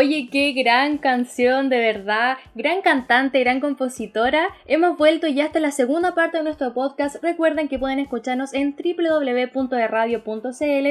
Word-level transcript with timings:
Oye, 0.00 0.28
qué 0.30 0.52
gran 0.52 0.98
canción, 0.98 1.68
de 1.68 1.80
verdad. 1.80 2.36
Gran 2.54 2.82
cantante, 2.82 3.40
gran 3.40 3.58
compositora. 3.58 4.46
Hemos 4.66 4.96
vuelto 4.96 5.26
ya 5.26 5.46
hasta 5.46 5.58
la 5.58 5.72
segunda 5.72 6.14
parte 6.14 6.36
de 6.36 6.44
nuestro 6.44 6.72
podcast. 6.72 7.16
Recuerden 7.20 7.66
que 7.66 7.80
pueden 7.80 7.98
escucharnos 7.98 8.54
en 8.54 8.76
www.radio.cl. 8.76 10.16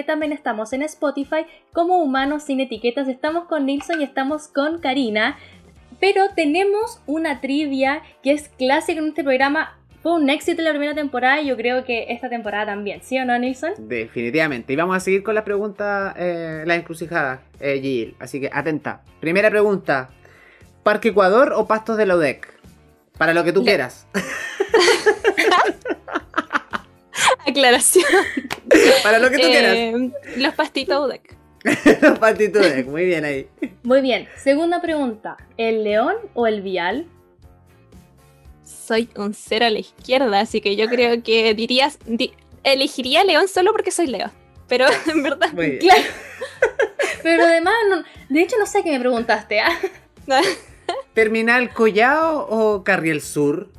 También 0.06 0.34
estamos 0.34 0.74
en 0.74 0.82
Spotify 0.82 1.46
como 1.72 2.04
Humanos 2.04 2.44
sin 2.44 2.60
Etiquetas. 2.60 3.08
Estamos 3.08 3.46
con 3.46 3.66
Nilsson 3.66 4.02
y 4.02 4.04
estamos 4.04 4.50
con 4.50 4.82
Karina. 4.82 5.38
Pero 6.02 6.24
tenemos 6.36 7.02
una 7.06 7.40
trivia 7.40 8.02
que 8.22 8.32
es 8.32 8.50
clásica 8.50 9.00
en 9.00 9.08
este 9.08 9.24
programa 9.24 9.77
fue 10.02 10.14
un 10.14 10.30
éxito 10.30 10.62
la 10.62 10.70
primera 10.70 10.94
temporada 10.94 11.42
y 11.42 11.48
yo 11.48 11.58
creo 11.58 11.84
que 11.84 12.06
esta 12.10 12.30
temporada 12.30 12.68
también, 12.68 13.02
¿sí 13.04 13.18
o 13.18 13.26
no, 13.26 13.38
Nilsson? 13.38 13.74
Definitivamente. 13.78 14.74
Y 14.74 14.76
vamos 14.76 14.96
a 14.96 15.00
seguir 15.00 15.24
con 15.24 15.36
la 15.36 15.44
pregunta, 15.44 16.14
eh, 16.18 16.64
la 16.66 16.76
encrucijada, 16.76 17.42
eh, 17.60 17.80
Gil. 17.82 18.16
Así 18.20 18.40
que 18.40 18.50
atenta. 18.54 19.02
Primera 19.20 19.50
pregunta: 19.50 20.10
¿Parque 20.84 21.10
Ecuador 21.10 21.54
o 21.56 21.68
Pastos 21.68 21.98
de 21.98 22.06
la 22.06 22.16
UDEC? 22.16 22.48
Para 23.18 23.34
lo 23.34 23.44
que 23.44 23.52
tú 23.52 23.64
quieras. 23.64 24.08
Aclaración. 27.48 28.06
Para 29.04 29.18
lo 29.20 29.30
que 29.32 29.38
tú 29.38 29.48
quieras. 29.48 29.76
Eh, 29.76 30.12
los 30.38 30.54
pastitos 30.54 31.08
UDEC. 31.08 31.36
los 32.02 32.20
pastitos 32.20 32.66
UDEC, 32.66 32.88
muy 32.88 33.06
bien 33.06 33.26
ahí. 33.26 33.50
Muy 33.84 34.02
bien. 34.02 34.28
Segunda 34.36 34.80
pregunta: 34.80 35.38
¿el 35.58 35.84
león 35.84 36.16
o 36.36 36.46
el 36.46 36.62
vial? 36.62 37.08
Soy 38.88 39.10
un 39.18 39.34
cero 39.34 39.66
a 39.66 39.70
la 39.70 39.80
izquierda, 39.80 40.40
así 40.40 40.62
que 40.62 40.78
yo 40.78 40.88
creo 40.88 41.22
que 41.22 41.54
dirías, 41.54 42.00
elegiría 42.64 43.26
León 43.26 43.50
solo 43.50 43.74
porque 43.74 43.92
soy 43.92 44.08
Leo. 44.08 44.32
Pero 44.68 44.86
en 45.08 45.24
verdad, 45.24 45.50
claro. 45.80 46.02
Pero 47.24 47.44
además, 47.44 47.76
de 48.30 48.42
hecho 48.42 48.56
no 48.58 48.66
sé 48.66 48.84
qué 48.84 48.92
me 48.92 49.00
preguntaste. 49.00 49.60
¿ah? 49.60 49.78
¿Terminal 51.14 51.74
Collao 51.74 52.48
o 52.50 52.84
Carriel 52.84 53.22
Sur? 53.22 53.70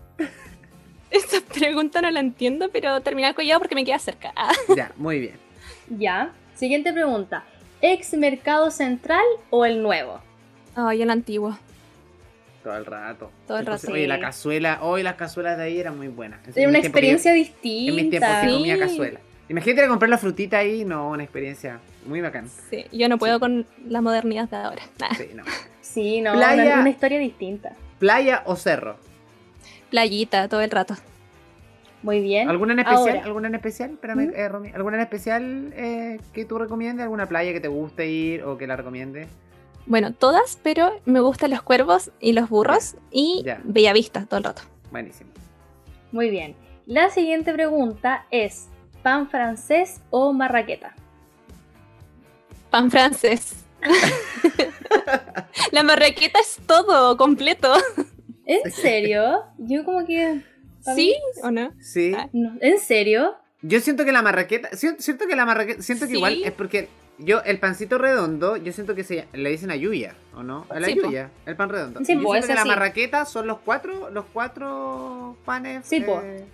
Esa 1.10 1.40
pregunta 1.40 2.02
no 2.02 2.10
la 2.10 2.20
entiendo, 2.20 2.68
pero 2.70 3.00
Terminal 3.00 3.34
Collao 3.34 3.60
porque 3.60 3.74
me 3.74 3.84
queda 3.84 3.98
cerca. 3.98 4.34
ya, 4.76 4.92
muy 4.96 5.20
bien. 5.20 5.36
Ya. 5.88 6.34
Siguiente 6.54 6.92
pregunta. 6.92 7.44
¿Ex 7.80 8.12
Mercado 8.14 8.70
Central 8.70 9.24
o 9.48 9.64
el 9.64 9.82
nuevo? 9.82 10.20
Ay, 10.74 11.00
el 11.00 11.08
antiguo. 11.08 11.56
Todo 12.68 12.76
el 12.76 12.84
rato. 12.84 13.30
Todo 13.46 13.58
el 13.58 13.66
rato. 13.66 13.90
Oye, 13.90 14.06
la 14.06 14.20
cazuela, 14.20 14.80
hoy 14.82 15.02
las 15.02 15.14
cazuelas 15.14 15.56
de 15.56 15.64
ahí 15.64 15.80
eran 15.80 15.96
muy 15.96 16.08
buenas. 16.08 16.40
Era 16.54 16.68
una 16.68 16.80
experiencia 16.80 17.32
distinta. 17.32 17.90
En 17.90 17.96
mis 17.96 18.10
tiempos 18.10 18.30
que 18.42 18.52
comía 18.52 18.78
cazuela. 18.78 19.20
Imagínate 19.48 19.80
ir 19.80 19.84
a 19.86 19.88
comprar 19.88 20.10
la 20.10 20.18
frutita 20.18 20.58
ahí, 20.58 20.84
no, 20.84 21.08
una 21.08 21.22
experiencia 21.22 21.80
muy 22.04 22.20
bacana. 22.20 22.48
Sí, 22.68 22.84
yo 22.92 23.08
no 23.08 23.16
puedo 23.16 23.40
con 23.40 23.64
la 23.86 24.02
modernidad 24.02 24.50
de 24.50 24.56
ahora. 24.56 24.82
Sí, 25.16 25.30
no. 25.34 25.44
Sí, 25.80 26.20
no, 26.20 26.34
playa, 26.34 26.80
una, 26.80 26.90
historia 26.90 27.18
distinta. 27.18 27.72
¿Playa 27.98 28.42
o 28.44 28.56
cerro? 28.56 28.98
Playita, 29.88 30.46
todo 30.48 30.60
el 30.60 30.70
rato. 30.70 30.94
Muy 32.02 32.20
bien. 32.20 32.50
¿Alguna 32.50 32.74
en 32.74 32.80
especial? 32.80 33.20
¿Alguna 33.24 33.48
en 33.48 33.54
especial? 33.54 33.90
Espérame, 33.92 34.26
¿Mm? 34.28 34.32
eh, 34.34 34.48
Romy. 34.48 34.70
¿Alguna 34.74 34.96
en 34.98 35.02
especial 35.02 35.72
eh, 35.74 36.20
que 36.34 36.44
tú 36.44 36.58
recomiendes? 36.58 37.04
¿Alguna 37.04 37.26
playa 37.26 37.54
que 37.54 37.60
te 37.60 37.68
guste 37.68 38.06
ir 38.06 38.42
o 38.42 38.58
que 38.58 38.66
la 38.66 38.76
recomiendes? 38.76 39.28
Bueno, 39.88 40.12
todas, 40.12 40.58
pero 40.62 41.00
me 41.06 41.20
gustan 41.20 41.50
los 41.50 41.62
cuervos 41.62 42.10
y 42.20 42.34
los 42.34 42.50
burros 42.50 42.94
y 43.10 43.42
Bellavista 43.64 44.26
todo 44.26 44.36
el 44.36 44.44
rato. 44.44 44.60
Buenísimo. 44.90 45.30
Muy 46.12 46.28
bien. 46.28 46.54
La 46.84 47.08
siguiente 47.08 47.54
pregunta 47.54 48.26
es: 48.30 48.68
¿pan 49.02 49.30
francés 49.30 50.02
o 50.10 50.34
marraqueta? 50.34 50.94
Pan 52.68 52.90
francés. 52.90 53.64
la 55.72 55.82
marraqueta 55.82 56.38
es 56.38 56.58
todo, 56.66 57.16
completo. 57.16 57.72
¿En 58.44 58.70
serio? 58.70 59.44
Yo 59.56 59.86
como 59.86 60.04
que... 60.04 60.42
¿Sí 60.94 61.14
o 61.42 61.50
no? 61.50 61.72
Sí. 61.80 62.12
Ah, 62.14 62.28
¿En 62.32 62.78
serio? 62.78 63.36
Yo 63.62 63.80
siento 63.80 64.04
que 64.04 64.12
la 64.12 64.20
marraqueta... 64.20 64.68
Siento 64.76 65.26
que 65.26 65.36
la 65.36 65.46
marraqueta... 65.46 65.82
Siento 65.82 66.06
que 66.06 66.14
igual 66.14 66.42
es 66.44 66.52
porque 66.52 66.88
yo, 67.18 67.42
el 67.42 67.58
pancito 67.58 67.98
redondo, 67.98 68.56
yo 68.56 68.72
siento 68.72 68.94
que 68.94 69.02
se 69.04 69.26
le 69.32 69.50
dicen 69.50 69.70
a 69.70 69.76
Yuya, 69.76 70.14
¿o 70.34 70.42
no? 70.42 70.66
A 70.70 70.78
la 70.78 70.88
Yuya, 70.88 71.30
el 71.46 71.56
pan 71.56 71.68
redondo. 71.68 72.00
Sí, 72.04 72.14
yo 72.14 72.20
siento 72.20 72.46
que 72.46 72.54
la 72.54 72.64
marraqueta 72.64 73.24
son 73.24 73.46
los 73.46 73.58
cuatro, 73.58 74.10
los 74.10 74.24
cuatro 74.32 75.36
panes. 75.44 75.84
Sí, 75.86 76.04
eh, 76.06 76.46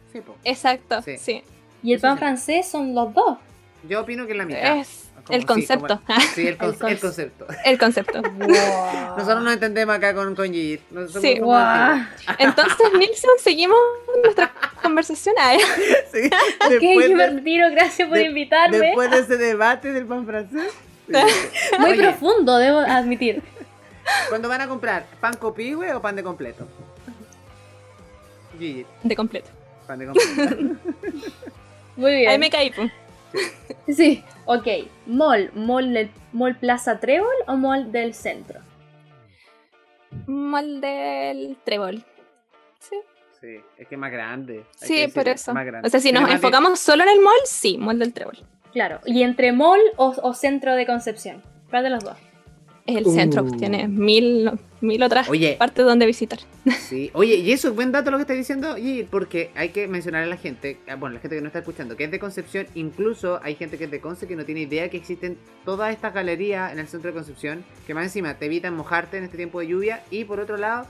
Exacto, 0.45 1.03
sí. 1.03 1.43
Y 1.83 1.93
el 1.93 2.01
pan 2.01 2.19
francés 2.19 2.67
son 2.67 2.95
los 2.95 3.13
dos. 3.13 3.39
Yo 3.87 4.01
opino 4.01 4.25
que 4.25 4.33
es 4.33 4.39
la 4.39 4.47
mitad. 4.47 4.79
Es 4.79 5.04
el 5.31 5.47
concepto. 5.47 6.01
Sí, 6.35 6.49
el, 6.49 6.57
concepto. 6.57 7.47
El 7.65 7.79
concepto. 7.79 8.21
Nosotros 8.21 9.43
nos 9.43 9.55
entendemos 9.55 9.97
acá 9.97 10.15
con, 10.15 10.35
con 10.35 10.47
Gigi. 10.47 10.81
Sí, 11.21 11.41
Entonces, 12.39 12.93
Nilsson, 12.99 13.31
seguimos 13.39 13.79
nuestra 14.23 14.53
conversación. 14.83 15.35
a 15.39 15.53
Sí. 16.13 16.27
ok, 16.27 17.17
retiro, 17.17 17.71
gracias 17.71 18.09
por 18.09 18.19
invitarme. 18.19 18.79
Después 18.79 19.11
de 19.11 19.19
ese 19.21 19.37
debate 19.39 19.93
del 19.93 20.07
pan 20.07 20.27
francés. 20.27 20.73
Muy 21.79 21.97
profundo, 21.97 22.59
debo 22.59 22.79
admitir. 22.79 23.43
¿Cuándo 24.29 24.49
van 24.49 24.61
a 24.61 24.69
comprar? 24.69 25.07
¿Pan 25.21 25.35
copihue 25.37 25.95
o 25.95 26.03
pan 26.03 26.17
de 26.17 26.23
completo? 26.23 26.69
Gigi. 28.59 28.85
De 29.03 29.17
completo. 29.17 29.51
Pan 29.87 29.99
de 29.99 30.07
completo. 30.07 30.77
Muy 31.97 32.15
bien. 32.15 32.31
Ahí 32.31 32.39
me 32.39 32.51
caí, 32.51 32.71
pues. 32.71 32.93
Sí, 33.89 34.23
ok. 34.47 34.67
Mall, 35.07 35.51
mall, 35.55 36.11
mall 36.33 36.57
Plaza 36.57 36.99
Trébol 37.01 37.35
o 37.47 37.57
mall 37.57 37.91
del 37.93 38.15
centro? 38.15 38.61
Mall 40.27 40.81
del 40.81 41.57
Trébol. 41.65 42.05
Sí. 42.79 42.97
Sí, 43.41 43.57
es 43.77 43.89
que 43.89 43.95
es 43.95 43.99
más 43.99 44.13
grande. 44.13 44.65
sí, 44.77 45.07
por 45.09 45.29
eso. 45.29 45.53
O 45.83 45.89
sea, 45.89 46.01
si 46.01 46.13
nos 46.13 46.31
enfocamos 46.31 46.81
solo 46.81 47.03
en 47.03 47.11
el 47.11 47.21
mall, 47.21 47.41
sí, 47.45 47.77
mall 47.79 47.99
del 47.99 48.13
Trébol. 48.13 48.39
Claro. 48.73 49.01
¿Y 49.05 49.23
entre 49.23 49.53
mall 49.53 49.81
o 49.97 50.35
centro 50.35 50.75
de 50.75 50.87
Concepción? 50.87 51.43
¿Cuál 51.71 51.85
de 51.85 51.91
los 51.91 52.05
dos? 52.05 52.17
Es 52.87 52.97
el 52.97 53.07
centro, 53.07 53.45
uh. 53.45 53.57
tiene 53.57 53.89
mil, 53.89 54.51
mil 54.83 55.03
otras 55.03 55.29
partes 55.59 55.85
donde 55.85 56.05
visitar. 56.05 56.39
Sí, 56.85 57.11
oye, 57.15 57.37
y 57.37 57.51
eso 57.51 57.69
es 57.69 57.75
buen 57.75 57.93
dato 57.93 58.11
lo 58.11 58.19
que 58.19 58.23
estás 58.23 58.37
diciendo, 58.37 58.77
y 58.77 59.05
porque 59.05 59.51
hay 59.55 59.71
que 59.71 59.89
mencionar 59.89 60.23
a 60.23 60.27
la 60.27 60.37
gente, 60.37 60.79
ah, 60.87 60.97
bueno, 60.97 61.15
la 61.15 61.21
gente 61.21 61.37
que 61.37 61.41
no 61.41 61.47
está 61.47 61.61
escuchando, 61.61 61.97
que 61.97 62.05
es 62.05 62.11
de 62.11 62.19
Concepción, 62.19 62.67
incluso 62.75 63.41
hay 63.43 63.55
gente 63.55 63.79
que 63.79 63.85
es 63.85 63.91
de 63.91 64.01
Conce 64.01 64.27
que 64.27 64.37
no 64.37 64.45
tiene 64.45 64.61
idea 64.61 64.91
que 64.91 64.99
existen 64.99 65.39
todas 65.65 65.95
estas 65.95 66.13
galerías 66.13 66.73
en 66.73 66.79
el 66.79 66.87
centro 66.87 67.09
de 67.09 67.15
Concepción, 67.15 67.65
que 67.87 67.95
más 67.95 68.05
encima 68.05 68.35
te 68.35 68.47
evitan 68.47 68.77
mojarte 68.77 69.17
en 69.17 69.25
este 69.25 69.39
tiempo 69.39 69.61
de 69.61 69.69
lluvia, 69.69 70.03
y 70.11 70.25
por 70.25 70.41
otro 70.41 70.59
lado, 70.59 70.87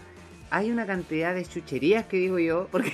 hay 0.51 0.73
una 0.73 0.85
cantidad 0.85 1.33
de 1.33 1.45
chucherías 1.45 2.07
que 2.07 2.17
digo 2.17 2.41
yo, 2.41 2.67
porque 2.73 2.93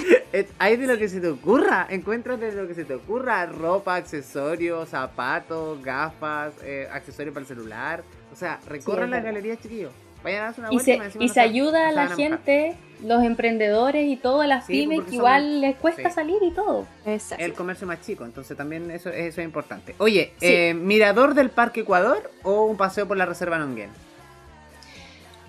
hay 0.58 0.76
de 0.76 0.86
lo 0.86 0.96
que 0.96 1.10
se 1.10 1.20
te 1.20 1.28
ocurra, 1.28 1.86
encuentras 1.90 2.40
de 2.40 2.52
lo 2.52 2.66
que 2.66 2.74
se 2.74 2.86
te 2.86 2.94
ocurra, 2.94 3.44
ropa, 3.44 3.96
accesorios, 3.96 4.88
zapatos, 4.88 5.82
gafas, 5.82 6.54
eh, 6.64 6.88
accesorios 6.90 7.34
para 7.34 7.42
el 7.42 7.48
celular 7.48 8.02
o 8.32 8.36
sea, 8.36 8.60
recorran 8.66 9.10
las 9.10 9.22
galerías, 9.22 9.58
chiquillos. 9.60 9.92
Vayan 10.22 10.40
a 10.40 10.44
darse 10.44 10.60
una 10.60 10.70
vuelta. 10.70 11.06
Y 11.06 11.10
se, 11.10 11.24
y 11.24 11.28
se 11.28 11.40
ayuda 11.40 11.88
a 11.88 11.92
la 11.92 12.08
gente, 12.08 12.76
los 13.02 13.22
emprendedores 13.22 14.06
y 14.06 14.16
todas 14.16 14.46
las 14.46 14.66
pymes 14.66 15.02
que 15.08 15.14
igual 15.14 15.60
les 15.62 15.76
cuesta 15.76 16.10
salir 16.10 16.36
y 16.42 16.50
todo. 16.50 16.86
Exacto. 17.06 17.44
El 17.44 17.54
comercio 17.54 17.86
más 17.86 18.00
chico, 18.02 18.24
entonces 18.24 18.56
también 18.56 18.90
eso, 18.90 19.08
eso 19.10 19.40
es 19.40 19.44
importante. 19.44 19.94
Oye, 19.98 20.34
eh, 20.40 20.74
¿mirador 20.74 21.34
del 21.34 21.50
Parque 21.50 21.80
Ecuador 21.80 22.30
o 22.42 22.64
un 22.66 22.76
paseo 22.76 23.08
por 23.08 23.16
la 23.16 23.24
Reserva 23.26 23.58
Nonguén? 23.58 23.90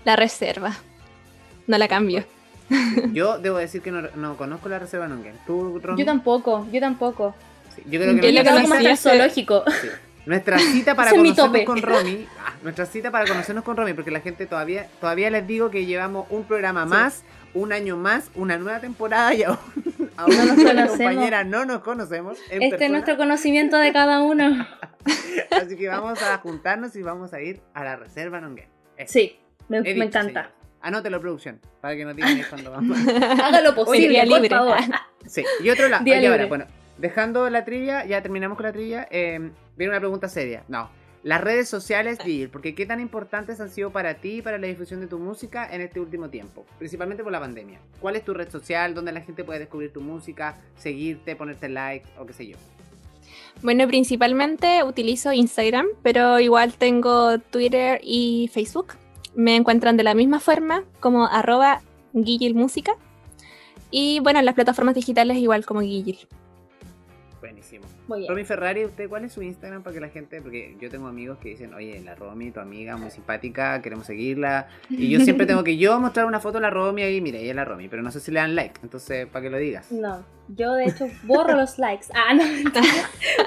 La 0.05 0.15
reserva. 0.15 0.75
No 1.67 1.77
la 1.77 1.87
cambio. 1.87 2.23
Yo 3.13 3.37
debo 3.37 3.57
decir 3.59 3.81
que 3.81 3.91
no, 3.91 4.37
conozco 4.37 4.69
la 4.69 4.79
Reserva 4.79 5.07
Nonguén. 5.07 5.35
¿Tú, 5.45 5.81
Yo 5.97 6.05
tampoco, 6.05 6.67
yo 6.71 6.79
tampoco. 6.79 7.35
yo 7.85 7.99
creo 7.99 8.19
que, 8.19 8.33
yo 8.33 8.43
no 8.43 8.61
como 8.61 8.95
zoológico. 8.95 9.63
Nuestra 10.25 10.59
cita 10.59 10.95
para 10.95 11.11
conocernos 11.11 11.65
con 11.65 11.81
Romy, 11.81 12.27
ah, 12.39 12.53
nuestra 12.61 12.85
cita 12.85 13.09
para 13.09 13.25
conocernos 13.25 13.63
con 13.63 13.75
Romy, 13.75 13.93
porque 13.93 14.11
la 14.11 14.19
gente 14.19 14.45
todavía, 14.45 14.87
todavía 14.99 15.29
les 15.31 15.47
digo 15.47 15.71
que 15.71 15.85
llevamos 15.85 16.27
un 16.29 16.43
programa 16.43 16.85
más, 16.85 17.23
un 17.53 17.73
año 17.73 17.97
más, 17.97 18.29
una 18.35 18.57
nueva 18.57 18.79
temporada 18.79 19.33
y 19.33 19.43
aún, 19.43 19.57
no 20.17 20.73
nos 20.73 20.89
compañera 20.91 21.43
no 21.43 21.65
nos 21.65 21.81
conocemos. 21.81 22.37
este 22.49 22.85
es 22.85 22.91
nuestro 22.91 23.17
conocimiento 23.17 23.77
de 23.77 23.91
cada 23.91 24.21
uno. 24.21 24.67
Así 25.51 25.75
que 25.75 25.87
vamos 25.87 26.21
a 26.21 26.37
juntarnos 26.37 26.95
y 26.95 27.01
vamos 27.01 27.33
a 27.33 27.41
ir 27.41 27.61
a 27.73 27.83
la 27.83 27.95
reserva 27.95 28.39
Nonguén. 28.39 28.69
Sí, 29.07 29.39
me, 29.67 29.79
encanta. 29.79 30.51
Anótelo, 30.81 31.19
producción, 31.19 31.59
para 31.79 31.95
que 31.95 32.05
no 32.05 32.13
digan 32.13 32.41
cuando 32.49 32.71
vamos. 32.71 32.97
Hágalo 33.43 33.73
posible, 33.73 34.23
por 34.27 34.47
favor. 34.47 34.77
Sí, 35.27 35.43
y 35.63 35.69
otro 35.69 35.87
lado. 35.89 36.03
bueno, 36.47 36.65
dejando 37.01 37.49
la 37.49 37.65
trilla, 37.65 38.05
ya 38.05 38.21
terminamos 38.21 38.55
con 38.55 38.65
la 38.65 38.71
trilla. 38.71 39.07
Eh, 39.11 39.51
viene 39.75 39.91
una 39.91 39.99
pregunta 39.99 40.29
seria. 40.29 40.63
No. 40.67 40.89
Las 41.23 41.41
redes 41.41 41.69
sociales, 41.69 42.17
Gil, 42.23 42.49
porque 42.49 42.73
qué 42.73 42.87
tan 42.87 42.99
importantes 42.99 43.59
han 43.59 43.69
sido 43.69 43.91
para 43.91 44.15
ti 44.15 44.37
y 44.37 44.41
para 44.41 44.57
la 44.57 44.65
difusión 44.65 45.01
de 45.01 45.07
tu 45.07 45.19
música 45.19 45.67
en 45.71 45.81
este 45.81 45.99
último 45.99 46.29
tiempo, 46.29 46.65
principalmente 46.79 47.21
por 47.21 47.31
la 47.31 47.39
pandemia. 47.39 47.79
¿Cuál 47.99 48.15
es 48.15 48.25
tu 48.25 48.33
red 48.33 48.49
social 48.49 48.95
donde 48.95 49.11
la 49.11 49.21
gente 49.21 49.43
puede 49.43 49.59
descubrir 49.59 49.93
tu 49.93 50.01
música, 50.01 50.57
seguirte, 50.77 51.35
ponerte 51.35 51.69
like 51.69 52.07
o 52.17 52.25
qué 52.25 52.33
sé 52.33 52.47
yo? 52.47 52.57
Bueno, 53.61 53.87
principalmente 53.87 54.83
utilizo 54.83 55.31
Instagram, 55.31 55.85
pero 56.01 56.39
igual 56.39 56.73
tengo 56.73 57.37
Twitter 57.37 57.99
y 58.01 58.49
Facebook. 58.51 58.93
Me 59.35 59.55
encuentran 59.55 59.97
de 59.97 60.03
la 60.03 60.15
misma 60.15 60.39
forma 60.39 60.83
como 60.99 61.27
arroba 61.27 61.81
Música. 62.13 62.93
Y 63.91 64.19
bueno, 64.21 64.39
en 64.39 64.45
las 64.45 64.55
plataformas 64.55 64.95
digitales 64.95 65.37
igual 65.37 65.65
como 65.65 65.81
Guillil. 65.81 66.17
Buenísimo. 67.41 67.85
Romy 68.07 68.43
Ferrari, 68.43 68.85
¿usted 68.85 69.09
cuál 69.09 69.25
es 69.25 69.33
su 69.33 69.41
Instagram 69.41 69.81
para 69.81 69.95
que 69.95 69.99
la 69.99 70.09
gente, 70.09 70.43
porque 70.43 70.77
yo 70.79 70.91
tengo 70.91 71.07
amigos 71.07 71.39
que 71.39 71.49
dicen, 71.49 71.73
oye, 71.73 71.99
la 72.01 72.13
Romy, 72.13 72.51
tu 72.51 72.59
amiga, 72.59 72.97
muy 72.97 73.09
simpática, 73.09 73.81
queremos 73.81 74.05
seguirla. 74.05 74.67
Y 74.91 75.09
yo 75.09 75.19
siempre 75.21 75.47
tengo 75.47 75.63
que 75.63 75.75
yo 75.77 75.99
mostrar 75.99 76.27
una 76.27 76.39
foto 76.39 76.59
de 76.59 76.61
la 76.61 76.69
Romy 76.69 77.01
ahí, 77.01 77.19
mira, 77.19 77.39
ella 77.39 77.49
es 77.49 77.55
la 77.55 77.65
Romy, 77.65 77.87
pero 77.87 78.03
no 78.03 78.11
sé 78.11 78.19
si 78.19 78.31
le 78.31 78.39
dan 78.39 78.55
like, 78.55 78.79
entonces, 78.83 79.25
para 79.25 79.41
que 79.41 79.49
lo 79.49 79.57
digas. 79.57 79.91
No, 79.91 80.23
yo 80.49 80.73
de 80.73 80.85
hecho 80.85 81.07
borro 81.23 81.55
los 81.55 81.79
likes. 81.79 82.05
Ah, 82.13 82.35
no, 82.35 82.43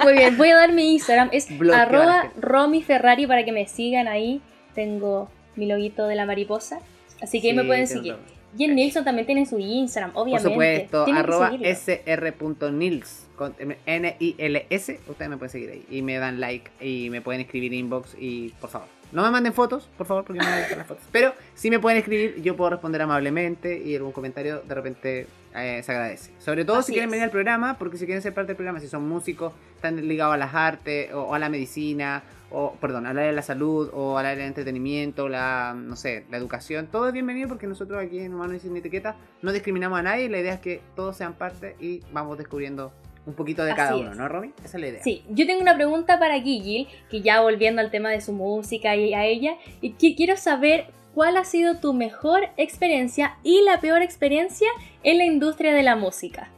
Muy 0.02 0.12
bien, 0.14 0.36
voy 0.36 0.48
a 0.48 0.56
dar 0.56 0.72
mi 0.72 0.94
Instagram, 0.94 1.28
es 1.30 1.48
arroba 1.72 2.32
Romy 2.40 2.82
Ferrari 2.82 3.28
para 3.28 3.44
que 3.44 3.52
me 3.52 3.68
sigan 3.68 4.08
ahí. 4.08 4.42
Tengo 4.74 5.30
mi 5.54 5.66
loguito 5.66 6.08
de 6.08 6.16
la 6.16 6.26
mariposa, 6.26 6.80
así 7.22 7.40
que 7.40 7.50
ahí 7.50 7.56
me 7.56 7.62
pueden 7.62 7.86
seguir. 7.86 8.16
Y 8.16 8.33
en 8.58 8.76
Nilsson 8.76 9.04
también 9.04 9.26
tiene 9.26 9.46
su 9.46 9.58
Instagram, 9.58 10.12
obviamente. 10.14 10.48
Por 10.48 10.52
supuesto, 10.52 11.06
arroba 11.12 11.50
sr.nils, 11.50 13.26
con 13.36 13.54
N-I-L-S, 13.58 15.00
ustedes 15.08 15.28
me 15.28 15.36
pueden 15.36 15.50
seguir 15.50 15.70
ahí. 15.70 15.84
Y 15.90 16.02
me 16.02 16.18
dan 16.18 16.38
like 16.38 16.70
y 16.80 17.10
me 17.10 17.20
pueden 17.20 17.40
escribir 17.40 17.72
inbox 17.72 18.14
y 18.18 18.50
por 18.60 18.70
favor. 18.70 18.88
No 19.12 19.22
me 19.22 19.30
manden 19.30 19.52
fotos, 19.52 19.88
por 19.96 20.06
favor, 20.06 20.24
porque 20.24 20.40
no 20.40 20.48
me 20.48 20.60
gustan 20.60 20.78
las 20.78 20.86
fotos. 20.86 21.04
Pero 21.12 21.34
si 21.54 21.70
me 21.70 21.78
pueden 21.78 21.98
escribir, 21.98 22.42
yo 22.42 22.56
puedo 22.56 22.70
responder 22.70 23.02
amablemente 23.02 23.80
y 23.80 23.94
algún 23.94 24.12
comentario 24.12 24.60
de 24.62 24.74
repente 24.74 25.26
eh, 25.54 25.82
se 25.84 25.92
agradece. 25.92 26.32
Sobre 26.40 26.64
todo 26.64 26.82
si 26.82 26.92
quieren 26.92 27.10
venir 27.10 27.24
al 27.24 27.30
programa, 27.30 27.78
porque 27.78 27.96
si 27.96 28.06
quieren 28.06 28.22
ser 28.22 28.34
parte 28.34 28.48
del 28.48 28.56
programa, 28.56 28.80
si 28.80 28.88
son 28.88 29.08
músicos, 29.08 29.52
están 29.76 30.08
ligados 30.08 30.34
a 30.34 30.38
las 30.38 30.54
artes 30.54 31.12
o 31.12 31.32
a 31.32 31.38
la 31.38 31.48
medicina 31.48 32.24
o 32.54 32.76
perdón, 32.80 33.06
al 33.06 33.18
área 33.18 33.30
de 33.30 33.36
la 33.36 33.42
salud 33.42 33.90
o 33.92 34.16
al 34.16 34.26
área 34.26 34.42
de 34.42 34.48
entretenimiento, 34.48 35.28
la, 35.28 35.74
no 35.76 35.96
sé, 35.96 36.24
la 36.30 36.36
educación, 36.36 36.86
todo 36.86 37.08
es 37.08 37.12
bienvenido 37.12 37.48
porque 37.48 37.66
nosotros 37.66 38.02
aquí 38.02 38.20
en 38.20 38.34
Humanos 38.34 38.56
y 38.56 38.60
Sin 38.60 38.76
Etiqueta 38.76 39.16
no 39.42 39.52
discriminamos 39.52 39.98
a 39.98 40.02
nadie, 40.02 40.28
la 40.28 40.38
idea 40.38 40.54
es 40.54 40.60
que 40.60 40.80
todos 40.94 41.16
sean 41.16 41.34
parte 41.34 41.76
y 41.80 42.00
vamos 42.12 42.38
descubriendo 42.38 42.92
un 43.26 43.34
poquito 43.34 43.64
de 43.64 43.74
cada 43.74 43.96
uno, 43.96 44.14
¿no, 44.14 44.28
Romy? 44.28 44.52
Esa 44.64 44.76
es 44.76 44.80
la 44.80 44.88
idea. 44.88 45.02
Sí, 45.02 45.24
yo 45.30 45.46
tengo 45.46 45.62
una 45.62 45.74
pregunta 45.74 46.18
para 46.18 46.40
Gigi, 46.40 46.88
que 47.10 47.22
ya 47.22 47.40
volviendo 47.40 47.80
al 47.80 47.90
tema 47.90 48.10
de 48.10 48.20
su 48.20 48.32
música 48.32 48.94
y 48.96 49.14
a 49.14 49.24
ella, 49.24 49.56
y 49.80 49.94
quiero 49.94 50.36
saber 50.36 50.86
cuál 51.14 51.36
ha 51.36 51.44
sido 51.44 51.78
tu 51.78 51.94
mejor 51.94 52.48
experiencia 52.56 53.38
y 53.42 53.62
la 53.62 53.80
peor 53.80 54.02
experiencia 54.02 54.68
en 55.02 55.18
la 55.18 55.24
industria 55.24 55.72
de 55.72 55.82
la 55.82 55.96
música. 55.96 56.50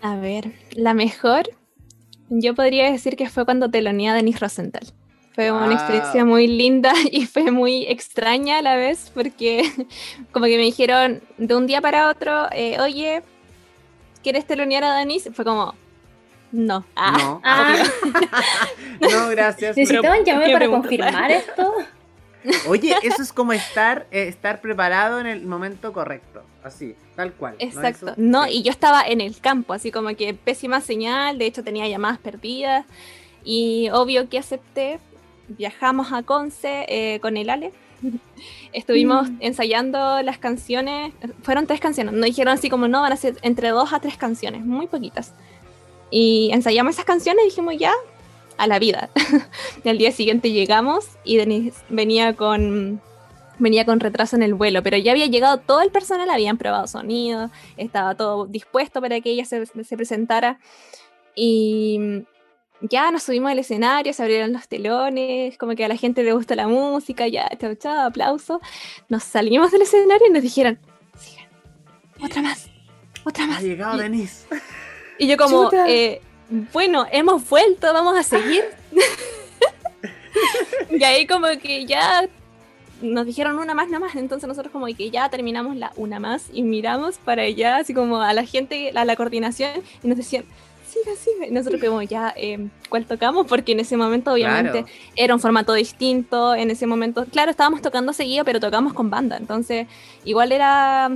A 0.00 0.16
ver, 0.16 0.52
la 0.72 0.94
mejor 0.94 1.50
yo 2.28 2.54
podría 2.54 2.90
decir 2.90 3.16
que 3.16 3.28
fue 3.28 3.44
cuando 3.44 3.70
teloneé 3.70 4.08
a 4.08 4.14
Denis 4.14 4.40
Rosenthal. 4.40 4.86
Fue 5.34 5.50
una 5.50 5.74
experiencia 5.74 6.24
muy 6.24 6.46
linda 6.46 6.92
y 7.10 7.26
fue 7.26 7.50
muy 7.50 7.86
extraña 7.86 8.58
a 8.58 8.62
la 8.62 8.76
vez 8.76 9.10
porque 9.12 9.64
como 10.32 10.46
que 10.46 10.56
me 10.56 10.62
dijeron 10.62 11.22
de 11.38 11.54
un 11.56 11.66
día 11.66 11.80
para 11.80 12.08
otro, 12.08 12.46
eh, 12.52 12.80
oye, 12.80 13.22
¿quieres 14.22 14.46
telonear 14.46 14.84
a 14.84 14.96
Denis? 14.96 15.28
Fue 15.32 15.44
como, 15.44 15.74
no. 16.52 16.84
Ah, 16.94 17.16
no. 17.18 17.40
Ah. 17.44 17.82
no, 19.00 19.28
gracias. 19.28 19.76
¿Necesitaban 19.76 20.24
llamarme 20.24 20.52
para 20.52 20.68
confirmar 20.68 21.30
esto? 21.32 21.74
Oye, 22.68 22.94
eso 23.02 23.22
es 23.22 23.32
como 23.32 23.52
estar, 23.52 24.06
eh, 24.12 24.28
estar 24.28 24.60
preparado 24.60 25.18
en 25.18 25.26
el 25.26 25.44
momento 25.46 25.92
correcto. 25.92 26.44
Así, 26.64 26.94
tal 27.14 27.32
cual. 27.34 27.56
Exacto. 27.58 28.14
No, 28.16 28.46
y 28.48 28.62
yo 28.62 28.70
estaba 28.70 29.02
en 29.06 29.20
el 29.20 29.38
campo, 29.38 29.74
así 29.74 29.92
como 29.92 30.16
que 30.16 30.32
pésima 30.32 30.80
señal, 30.80 31.38
de 31.38 31.46
hecho 31.46 31.62
tenía 31.62 31.86
llamadas 31.86 32.18
perdidas. 32.18 32.86
Y 33.44 33.90
obvio 33.92 34.28
que 34.28 34.38
acepté. 34.38 34.98
Viajamos 35.46 36.10
a 36.10 36.22
Conce 36.22 36.86
eh, 36.88 37.20
con 37.20 37.36
el 37.36 37.50
Ale. 37.50 37.72
Estuvimos 38.72 39.30
mm. 39.30 39.36
ensayando 39.40 40.22
las 40.22 40.38
canciones. 40.38 41.12
Fueron 41.42 41.66
tres 41.66 41.80
canciones. 41.80 42.14
Nos 42.14 42.24
dijeron 42.24 42.54
así 42.54 42.70
como 42.70 42.88
no, 42.88 43.02
van 43.02 43.12
a 43.12 43.16
ser 43.16 43.36
entre 43.42 43.68
dos 43.68 43.92
a 43.92 44.00
tres 44.00 44.16
canciones, 44.16 44.64
muy 44.64 44.86
poquitas. 44.86 45.34
Y 46.10 46.48
ensayamos 46.52 46.94
esas 46.94 47.04
canciones 47.04 47.44
y 47.44 47.48
dijimos 47.48 47.74
ya, 47.78 47.92
a 48.56 48.66
la 48.66 48.78
vida. 48.78 49.10
el 49.84 49.98
día 49.98 50.12
siguiente 50.12 50.50
llegamos 50.50 51.06
y 51.24 51.36
Denise 51.36 51.82
venía 51.88 52.34
con 52.34 53.02
venía 53.58 53.84
con 53.84 54.00
retraso 54.00 54.36
en 54.36 54.42
el 54.42 54.54
vuelo, 54.54 54.82
pero 54.82 54.96
ya 54.96 55.12
había 55.12 55.26
llegado 55.26 55.58
todo 55.58 55.80
el 55.80 55.90
personal, 55.90 56.28
habían 56.30 56.58
probado 56.58 56.86
sonido, 56.86 57.50
estaba 57.76 58.14
todo 58.14 58.46
dispuesto 58.46 59.00
para 59.00 59.20
que 59.20 59.30
ella 59.30 59.44
se, 59.44 59.64
presentara. 59.96 60.58
Y 61.34 62.24
ya 62.80 63.10
nos 63.10 63.22
subimos 63.22 63.50
al 63.50 63.58
escenario, 63.58 64.12
se 64.12 64.22
abrieron 64.22 64.52
los 64.52 64.68
telones, 64.68 65.56
como 65.58 65.74
que 65.74 65.84
a 65.84 65.88
la 65.88 65.96
gente 65.96 66.22
le 66.22 66.32
gusta 66.32 66.54
la 66.54 66.68
música, 66.68 67.26
ya, 67.28 67.48
chao, 67.58 67.74
chao, 67.74 68.06
aplauso. 68.06 68.60
Nos 69.08 69.24
salimos 69.24 69.70
del 69.70 69.82
escenario 69.82 70.26
y 70.28 70.32
nos 70.32 70.42
dijeron, 70.42 70.78
sigan, 71.16 71.48
otra 72.22 72.42
más, 72.42 72.68
otra 73.24 73.46
más. 73.46 73.58
Ha 73.58 73.62
llegado 73.62 73.98
Denise. 73.98 74.46
Y 75.18 75.28
yo 75.28 75.36
como, 75.36 75.70
eh, 75.86 76.20
bueno, 76.72 77.06
hemos 77.10 77.48
vuelto, 77.48 77.92
vamos 77.92 78.16
a 78.16 78.22
seguir. 78.22 78.64
y 80.90 81.02
ahí 81.04 81.26
como 81.26 81.46
que 81.62 81.86
ya 81.86 82.28
nos 83.04 83.26
dijeron 83.26 83.58
una 83.58 83.74
más, 83.74 83.88
nada 83.88 84.00
más, 84.00 84.14
entonces 84.16 84.48
nosotros 84.48 84.72
como 84.72 84.86
que 84.86 85.10
ya 85.10 85.28
terminamos 85.28 85.76
la 85.76 85.92
una 85.96 86.18
más 86.18 86.48
y 86.52 86.62
miramos 86.62 87.18
para 87.18 87.42
allá, 87.42 87.76
así 87.76 87.94
como 87.94 88.20
a 88.20 88.32
la 88.32 88.44
gente, 88.44 88.92
a 88.94 89.04
la 89.04 89.16
coordinación, 89.16 89.70
y 90.02 90.08
nos 90.08 90.16
decían, 90.16 90.44
siga, 90.88 91.16
siga. 91.16 91.46
Y 91.46 91.50
nosotros 91.50 91.82
como 91.82 92.02
ya, 92.02 92.32
eh, 92.36 92.68
¿cuál 92.88 93.06
tocamos? 93.06 93.46
Porque 93.46 93.72
en 93.72 93.80
ese 93.80 93.96
momento 93.96 94.32
obviamente 94.32 94.84
era 95.16 95.34
un 95.34 95.40
formato 95.40 95.74
distinto, 95.74 96.54
en 96.54 96.70
ese 96.70 96.86
momento, 96.86 97.26
claro, 97.26 97.50
estábamos 97.50 97.82
tocando 97.82 98.12
seguido, 98.12 98.44
pero 98.44 98.60
tocamos 98.60 98.92
con 98.92 99.10
banda, 99.10 99.36
entonces 99.36 99.86
igual 100.24 100.52
era, 100.52 101.10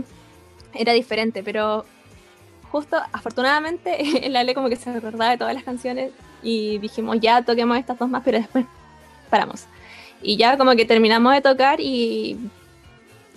era 0.74 0.92
diferente, 0.92 1.42
pero 1.42 1.84
justo, 2.70 2.96
afortunadamente, 3.12 4.26
el 4.26 4.36
Ale 4.36 4.54
como 4.54 4.68
que 4.68 4.76
se 4.76 4.90
acordaba 4.90 5.30
de 5.30 5.38
todas 5.38 5.54
las 5.54 5.64
canciones 5.64 6.12
y 6.42 6.78
dijimos, 6.78 7.18
ya 7.20 7.42
toquemos 7.42 7.78
estas 7.78 7.98
dos 7.98 8.08
más, 8.08 8.22
pero 8.24 8.38
después 8.38 8.64
paramos. 9.30 9.66
Y 10.22 10.36
ya 10.36 10.56
como 10.56 10.74
que 10.74 10.84
terminamos 10.84 11.32
de 11.32 11.40
tocar 11.40 11.80
y, 11.80 12.36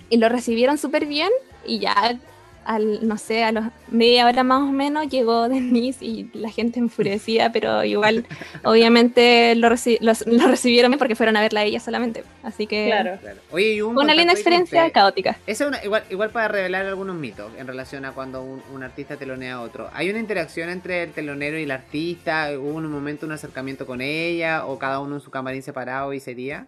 y 0.10 0.18
lo 0.18 0.30
recibieron 0.30 0.78
súper 0.78 1.06
bien 1.06 1.30
y 1.66 1.80
ya 1.80 2.20
al, 2.66 3.08
no 3.08 3.18
sé, 3.18 3.44
a 3.44 3.52
los 3.52 3.66
media 3.90 4.26
hora 4.26 4.44
más 4.44 4.62
o 4.62 4.72
menos 4.72 5.08
llegó 5.10 5.50
Denise 5.50 6.04
y 6.04 6.30
la 6.34 6.50
gente 6.50 6.80
enfurecía, 6.80 7.52
pero 7.52 7.84
igual, 7.84 8.26
obviamente 8.64 9.56
lo, 9.56 9.70
lo, 9.70 10.48
recibieron 10.48 10.92
porque 10.98 11.16
fueron 11.16 11.38
a 11.38 11.42
verla 11.42 11.62
a 11.62 11.64
ella 11.64 11.80
solamente. 11.80 12.24
Así 12.44 12.68
que 12.68 12.88
claro. 12.88 13.20
fue 13.50 13.84
una 13.84 14.14
linda 14.14 14.34
experiencia 14.34 14.90
caótica. 14.92 15.38
Esa 15.48 15.70
es 15.70 15.86
igual, 15.86 16.04
igual 16.10 16.30
para 16.30 16.48
revelar 16.48 16.86
algunos 16.86 17.16
mitos 17.16 17.52
en 17.58 17.68
relación 17.68 18.06
a 18.06 18.12
cuando 18.14 18.44
un, 18.44 18.82
artista 18.82 19.16
telonea 19.16 19.56
a 19.56 19.62
otro. 19.62 19.90
¿Hay 19.94 20.10
una 20.10 20.20
interacción 20.20 20.70
entre 20.70 21.04
el 21.04 21.12
telonero 21.12 21.60
y 21.60 21.64
el 21.64 21.72
artista? 21.72 22.50
¿Hubo 22.58 22.80
en 22.80 22.86
un 22.88 22.92
momento 22.92 23.28
un 23.28 23.32
acercamiento 23.32 23.86
con 23.86 24.02
ella? 24.02 24.66
¿O 24.66 24.80
cada 24.80 25.00
uno 25.00 25.16
en 25.16 25.22
su 25.22 25.30
camarín 25.30 25.62
separado 25.62 26.12
y 26.14 26.20
sería? 26.20 26.66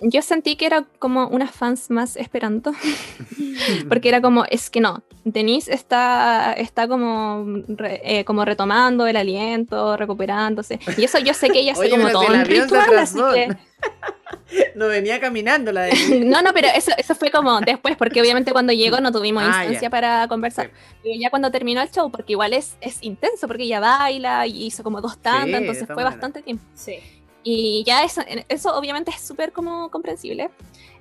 Yo 0.00 0.22
sentí 0.22 0.56
que 0.56 0.66
era 0.66 0.84
como 0.98 1.28
unas 1.28 1.50
fans 1.50 1.90
más 1.90 2.16
esperando, 2.16 2.72
porque 3.88 4.08
era 4.08 4.20
como, 4.20 4.44
es 4.46 4.70
que 4.70 4.80
no, 4.80 5.02
Denise 5.24 5.72
está, 5.72 6.52
está 6.54 6.88
como, 6.88 7.44
eh, 7.84 8.24
como 8.24 8.44
retomando 8.44 9.06
el 9.06 9.16
aliento, 9.16 9.96
recuperándose, 9.96 10.80
y 10.96 11.04
eso 11.04 11.18
yo 11.18 11.34
sé 11.34 11.50
que 11.50 11.60
ella 11.60 11.72
hace 11.72 11.90
como 11.90 12.08
todo 12.10 12.26
un 12.26 12.44
ritual, 12.44 12.98
así 12.98 13.18
que... 13.34 13.48
No 14.74 14.88
venía 14.88 15.20
caminando 15.20 15.72
la 15.72 15.82
de... 15.82 16.24
no, 16.24 16.42
no, 16.42 16.52
pero 16.52 16.68
eso, 16.74 16.90
eso 16.96 17.14
fue 17.14 17.30
como 17.30 17.60
después, 17.60 17.96
porque 17.96 18.20
obviamente 18.20 18.52
cuando 18.52 18.72
llegó 18.72 19.00
no 19.00 19.12
tuvimos 19.12 19.44
ah, 19.44 19.64
instancia 19.64 19.90
para 19.90 20.26
conversar. 20.28 20.70
Pero 21.02 21.14
ya 21.20 21.30
cuando 21.30 21.50
terminó 21.50 21.80
el 21.80 21.90
show, 21.90 22.10
porque 22.10 22.32
igual 22.32 22.52
es, 22.52 22.76
es 22.80 23.02
intenso, 23.02 23.46
porque 23.46 23.62
ella 23.64 23.80
baila 23.80 24.46
y 24.46 24.66
hizo 24.66 24.82
como 24.82 25.00
dos 25.00 25.18
tantas, 25.18 25.60
entonces 25.60 25.86
fue 25.86 26.02
bastante 26.02 26.42
tiempo. 26.42 26.64
Sí. 26.74 26.98
Y 27.42 27.84
ya 27.86 28.04
eso, 28.04 28.22
eso 28.48 28.76
obviamente 28.76 29.10
es 29.10 29.20
súper 29.20 29.52
como 29.52 29.90
comprensible. 29.90 30.50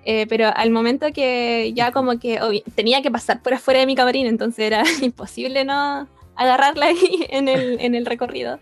Eh, 0.05 0.25
pero 0.27 0.51
al 0.55 0.71
momento 0.71 1.11
que 1.13 1.73
ya 1.75 1.91
como 1.91 2.19
que 2.19 2.63
tenía 2.75 3.01
que 3.01 3.11
pasar 3.11 3.41
por 3.41 3.53
afuera 3.53 3.81
de 3.81 3.85
mi 3.85 3.95
camarín, 3.95 4.27
entonces 4.27 4.65
era 4.65 4.83
imposible 5.01 5.65
no 5.65 6.07
agarrarla 6.35 6.87
ahí 6.87 7.25
en 7.29 7.47
el, 7.47 7.79
en 7.81 7.95
el 7.95 8.05
recorrido. 8.05 8.59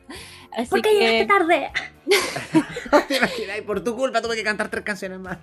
Así 0.51 0.69
¿Por 0.69 0.81
qué 0.81 0.89
que... 0.89 0.99
llegaste 0.99 1.25
tarde? 1.25 1.71
te 3.07 3.61
por 3.61 3.83
tu 3.83 3.95
culpa 3.95 4.21
tuve 4.21 4.35
que 4.35 4.43
cantar 4.43 4.69
tres 4.69 4.83
canciones 4.83 5.19
más. 5.19 5.37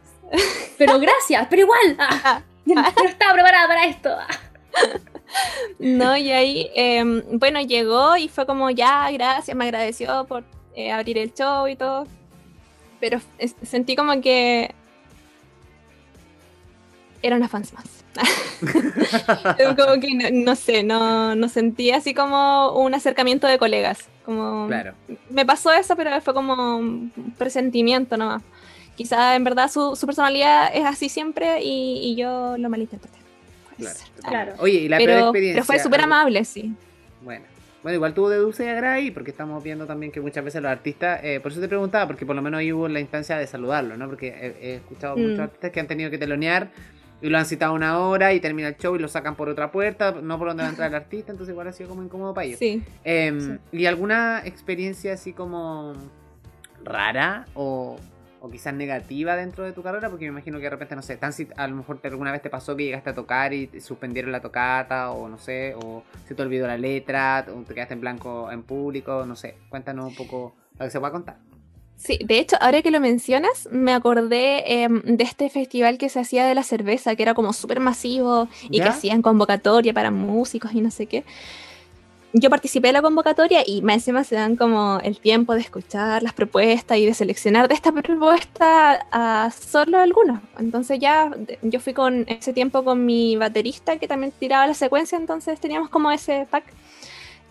pero 0.77 0.99
gracias, 0.99 1.47
pero 1.49 1.63
igual. 1.63 1.97
Ah, 1.99 2.43
no 2.65 2.83
estaba 3.07 3.35
preparada 3.35 3.69
para 3.69 3.87
esto. 3.87 4.11
no, 5.79 6.17
y 6.17 6.33
ahí, 6.33 6.71
em, 6.75 7.23
bueno, 7.39 7.61
llegó 7.61 8.17
y 8.17 8.29
fue 8.29 8.47
como, 8.47 8.71
ya, 8.71 9.11
gracias, 9.13 9.57
me 9.57 9.65
agradeció 9.65 10.25
por 10.25 10.43
eh, 10.75 10.91
abrir 10.91 11.19
el 11.19 11.33
show 11.33 11.69
y 11.69 11.77
todo 11.77 12.07
pero 13.05 13.21
sentí 13.63 13.97
como 13.97 14.19
que 14.23 14.75
era 17.23 17.37
una 17.37 17.49
fans 17.49 17.75
más. 17.75 17.85
como 19.77 20.01
que 20.01 20.15
no, 20.15 20.29
no 20.33 20.57
sé, 20.57 20.83
no, 20.83 21.35
no 21.35 21.49
sentí 21.51 21.91
así 21.91 22.15
como 22.15 22.73
un 22.73 22.95
acercamiento 22.95 23.47
de 23.47 23.59
colegas. 23.59 24.09
Como 24.25 24.69
Claro. 24.69 24.95
me 25.29 25.45
pasó 25.45 25.71
eso, 25.71 25.97
pero 25.97 26.19
fue 26.23 26.33
como 26.33 26.79
un 26.79 27.13
presentimiento 27.37 28.17
nomás. 28.17 28.43
Quizá 28.97 29.37
en 29.37 29.45
verdad 29.45 29.71
su, 29.71 29.97
su 29.97 30.07
personalidad 30.07 30.71
es 30.75 30.87
así 30.87 31.11
siempre 31.11 31.63
y, 31.63 31.99
y 32.03 32.17
yo 32.17 32.57
lo 32.57 32.71
malinterpreté. 32.71 33.19
Claro. 33.77 33.99
Claro. 34.27 34.53
Oye, 34.61 34.79
y 34.79 34.89
la 34.89 34.97
peor 34.97 35.09
Pero, 35.11 35.21
experiencia. 35.27 35.55
pero 35.63 35.67
fue 35.67 35.79
súper 35.79 36.01
amable, 36.01 36.43
sí. 36.47 36.73
Bueno. 37.21 37.45
Bueno, 37.85 37.97
igual 37.97 38.15
tuvo 38.15 38.31
de 38.31 38.39
dulce 38.39 38.65
y 38.65 38.69
agrada 38.69 38.95
ahí, 38.95 39.11
porque 39.11 39.31
estamos 39.31 39.63
viendo 39.63 39.87
también 39.87 40.11
que 40.11 40.19
muchas 40.21 40.43
veces 40.43 40.63
los 40.63 40.73
artistas, 40.73 41.21
eh, 41.23 41.39
por 41.41 41.53
eso 41.53 41.61
te 41.61 41.69
preguntaba, 41.69 42.07
porque 42.07 42.25
por 42.25 42.35
lo 42.35 42.41
menos 42.41 42.59
ahí 42.59 42.73
hubo 42.73 42.89
la 42.89 42.99
instancia 42.99 43.37
de 43.37 43.47
saludarlo, 43.47 43.97
¿no? 43.99 44.09
Porque 44.09 44.29
he, 44.29 44.71
he 44.71 44.75
escuchado 44.77 45.17
Mm. 45.19 45.21
muchos 45.21 45.39
artistas 45.41 45.71
que 45.71 45.81
han 45.81 45.87
tenido 45.87 46.11
que 46.11 46.17
telonear 46.17 46.71
y 47.21 47.29
lo 47.29 47.37
han 47.37 47.45
citado 47.45 47.75
una 47.75 47.99
hora 47.99 48.33
y 48.33 48.41
termina 48.41 48.69
el 48.69 48.77
show 48.79 48.97
y 48.97 48.99
lo 48.99 49.09
sacan 49.09 49.35
por 49.37 49.51
otra 49.51 49.71
puerta, 49.71 50.13
no 50.13 50.39
por 50.39 50.49
donde 50.49 50.63
va 50.63 50.69
a 50.69 50.71
entrar 50.71 50.89
el 50.89 50.95
artista, 50.95 51.31
entonces 51.31 51.53
igual 51.53 51.69
ha 51.69 51.73
sido 51.73 51.91
como 51.91 52.03
incómodo 52.03 52.33
para 52.33 52.47
ellos. 52.47 52.59
Sí. 52.59 52.83
Em, 53.05 53.59
¿Y 53.71 53.85
alguna 53.85 54.41
experiencia 54.47 55.13
así 55.13 55.35
como 55.35 55.93
rara 56.85 57.45
o, 57.55 57.99
o 58.45 58.51
quizás 58.51 58.75
negativa 58.75 59.37
dentro 59.37 59.65
de 59.65 59.73
tu 59.73 59.83
carrera? 59.83 60.11
Porque 60.11 60.27
me 60.27 60.33
imagino 60.33 60.59
que 60.59 60.65
de 60.65 60.71
repente, 60.71 60.95
no 60.95 61.01
sé, 61.01 61.17
tan 61.17 61.33
si- 61.33 61.49
a 61.57 61.67
lo 61.67 61.77
mejor 61.77 61.99
te- 61.99 62.09
alguna 62.09 62.31
vez 62.31 62.43
te 62.43 62.51
pasó 62.51 62.77
que 62.77 62.85
llegaste 62.85 63.09
a 63.09 63.15
tocar 63.15 63.55
y 63.55 63.69
te 63.69 63.81
suspendieron 63.81 64.33
la 64.33 64.41
tocata 64.43 65.13
o 65.13 65.29
no 65.31 65.39
sé, 65.39 65.75
o 65.83 66.03
se 66.29 66.35
te 66.35 66.43
olvidó 66.43 66.67
la 66.67 66.77
letra, 66.77 67.47
o 67.49 67.63
te 67.63 67.73
quedaste 67.73 67.95
en 67.95 68.03
blanco 68.03 68.51
en 68.53 68.63
público, 68.63 69.25
no 69.27 69.35
sé. 69.35 69.57
Cuéntanos 69.71 70.09
un 70.09 70.15
poco 70.15 70.55
lo 70.79 70.85
que 70.85 70.91
se 70.91 71.01
pueda 71.01 71.13
contar. 71.13 71.39
Sí, 71.97 72.19
de 72.23 72.39
hecho, 72.39 72.57
ahora 72.61 72.83
que 72.83 72.91
lo 72.91 73.01
mencionas, 73.01 73.69
me 73.71 73.95
acordé 73.95 74.83
em, 74.83 75.01
de 75.03 75.25
este 75.25 75.49
festival 75.49 75.97
que 75.97 76.11
se 76.11 76.21
hacía 76.21 76.45
de 76.45 76.55
la 76.55 76.65
cerveza, 76.65 77.15
que 77.17 77.23
era 77.23 77.33
como 77.33 77.53
súper 77.55 77.81
masivo 77.81 78.49
y 78.69 78.79
¿Ya? 78.79 78.85
que 78.85 78.89
hacían 78.91 79.23
convocatoria 79.23 79.95
para 79.95 80.11
músicos 80.11 80.73
y 80.75 80.83
no 80.83 80.91
sé 80.91 81.07
qué. 81.07 81.25
Yo 82.37 82.51
participé 82.51 82.89
de 82.89 82.95
la 82.95 83.01
convocatoria 83.01 83.63
y 83.65 83.81
más 83.83 83.95
encima 83.95 84.25
se 84.25 84.35
dan 84.35 84.57
como 84.57 84.99
el 85.05 85.21
tiempo 85.21 85.55
de 85.55 85.61
escuchar 85.61 86.21
las 86.25 86.33
propuestas 86.33 86.99
y 86.99 87.07
de 87.07 87.15
seleccionar 87.15 87.69
de 87.69 87.75
esta 87.75 87.93
propuesta 88.03 89.07
a 89.13 89.53
solo 89.53 90.01
algunas. 90.01 90.43
Entonces 90.59 90.99
ya 90.99 91.31
yo 91.63 91.79
fui 91.79 91.93
con 91.95 92.25
ese 92.27 92.53
tiempo 92.53 92.83
con 92.83 93.07
mi 93.07 93.37
baterista 93.37 93.99
que 93.99 94.09
también 94.09 94.33
tiraba 94.33 94.67
la 94.67 94.75
secuencia, 94.75 95.17
entonces 95.17 95.61
teníamos 95.61 95.91
como 95.91 96.11
ese 96.11 96.49
pack. 96.51 96.65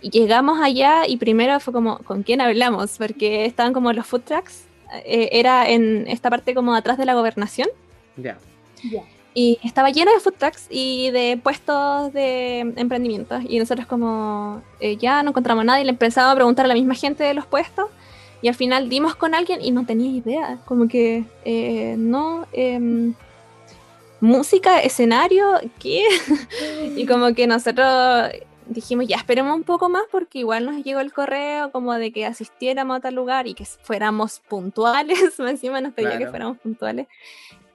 Y 0.02 0.10
llegamos 0.10 0.60
allá 0.62 1.08
y 1.08 1.16
primero 1.16 1.58
fue 1.62 1.72
como, 1.72 2.00
¿con 2.00 2.24
quién 2.24 2.42
hablamos? 2.42 2.98
Porque 2.98 3.46
estaban 3.46 3.72
como 3.72 3.94
los 3.94 4.06
food 4.06 4.24
trucks. 4.24 4.66
eh, 5.06 5.30
era 5.32 5.70
en 5.70 6.06
esta 6.10 6.30
parte 6.30 6.54
como 6.54 6.76
atrás 6.76 6.98
de 6.98 7.06
la 7.06 7.14
gobernación. 7.14 7.70
Ya. 8.18 8.38
Ya. 8.84 9.04
Y 9.34 9.60
estaba 9.64 9.90
lleno 9.90 10.12
de 10.12 10.20
food 10.20 10.36
trucks 10.38 10.68
y 10.70 11.10
de 11.12 11.40
puestos 11.42 12.14
de 12.14 12.60
emprendimiento. 12.60 13.40
Y 13.48 13.60
nosotros 13.60 13.88
como 13.88 14.62
eh, 14.80 14.98
ya 14.98 15.24
no 15.24 15.32
encontramos 15.32 15.66
nada 15.66 15.82
y 15.82 15.84
le 15.84 15.92
empezamos 15.92 16.32
a 16.32 16.36
preguntar 16.36 16.66
a 16.66 16.68
la 16.68 16.76
misma 16.76 16.96
gente 16.96 17.24
de 17.24 17.34
los 17.34 17.46
puestos. 17.46 17.88
Y 18.42 18.50
al 18.50 18.56
final 18.56 18.90
dimos 18.90 19.16
con 19.16 19.34
alguien 19.34 19.62
y 19.62 19.72
no 19.72 19.86
tenía 19.86 20.12
idea. 20.12 20.60
Como 20.66 20.88
que 20.88 21.26
eh, 21.46 21.96
no... 21.98 22.46
em, 22.54 23.16
música, 24.24 24.80
escenario, 24.80 25.60
¿qué? 25.80 26.06
y 26.96 27.06
como 27.06 27.34
que 27.34 27.46
nosotros 27.46 28.30
dijimos, 28.68 29.08
ya 29.08 29.18
esperemos 29.18 29.56
un 29.56 29.64
poco 29.64 29.90
más 29.90 30.04
porque 30.12 30.40
igual 30.40 30.66
nos 30.66 30.84
llegó 30.84 31.00
el 31.00 31.12
correo 31.14 31.72
como 31.72 31.94
de 31.94 32.12
que 32.12 32.26
asistiéramos 32.26 32.98
a 32.98 33.00
tal 33.00 33.16
lugar 33.16 33.48
y 33.48 33.54
que 33.54 33.66
fuéramos 33.66 34.40
puntuales. 34.48 35.20
Encima 35.40 35.82
nos 35.82 35.94
pedía 35.94 36.12
que 36.12 36.18
Claro. 36.18 36.32
fuéramos 36.32 36.58
puntuales. 36.60 37.08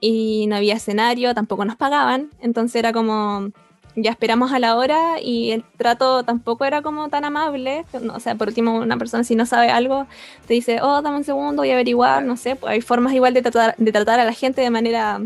Y 0.01 0.47
no 0.47 0.55
había 0.55 0.75
escenario, 0.75 1.33
tampoco 1.33 1.65
nos 1.65 1.75
pagaban. 1.75 2.29
Entonces 2.41 2.75
era 2.75 2.93
como, 2.93 3.49
ya 3.95 4.11
esperamos 4.11 4.51
a 4.53 4.59
la 4.59 4.77
hora 4.77 5.19
y 5.21 5.51
el 5.51 5.63
trato 5.77 6.23
tampoco 6.23 6.63
era 6.65 6.81
como 6.81 7.09
tan 7.09 7.25
amable. 7.25 7.85
O 8.13 8.19
sea, 8.19 8.35
por 8.35 8.47
último, 8.47 8.77
una 8.79 8.97
persona 8.97 9.23
si 9.23 9.35
no 9.35 9.45
sabe 9.45 9.69
algo 9.69 10.07
te 10.47 10.53
dice, 10.53 10.79
oh, 10.81 11.01
dame 11.01 11.17
un 11.17 11.23
segundo, 11.23 11.61
voy 11.63 11.71
a 11.71 11.73
averiguar, 11.73 12.23
no 12.23 12.37
sé. 12.37 12.55
Pues 12.55 12.71
hay 12.71 12.81
formas 12.81 13.13
igual 13.13 13.33
de 13.33 13.41
tratar, 13.41 13.75
de 13.77 13.91
tratar 13.91 14.19
a 14.19 14.25
la 14.25 14.33
gente 14.33 14.61
de 14.61 14.69
manera 14.69 15.21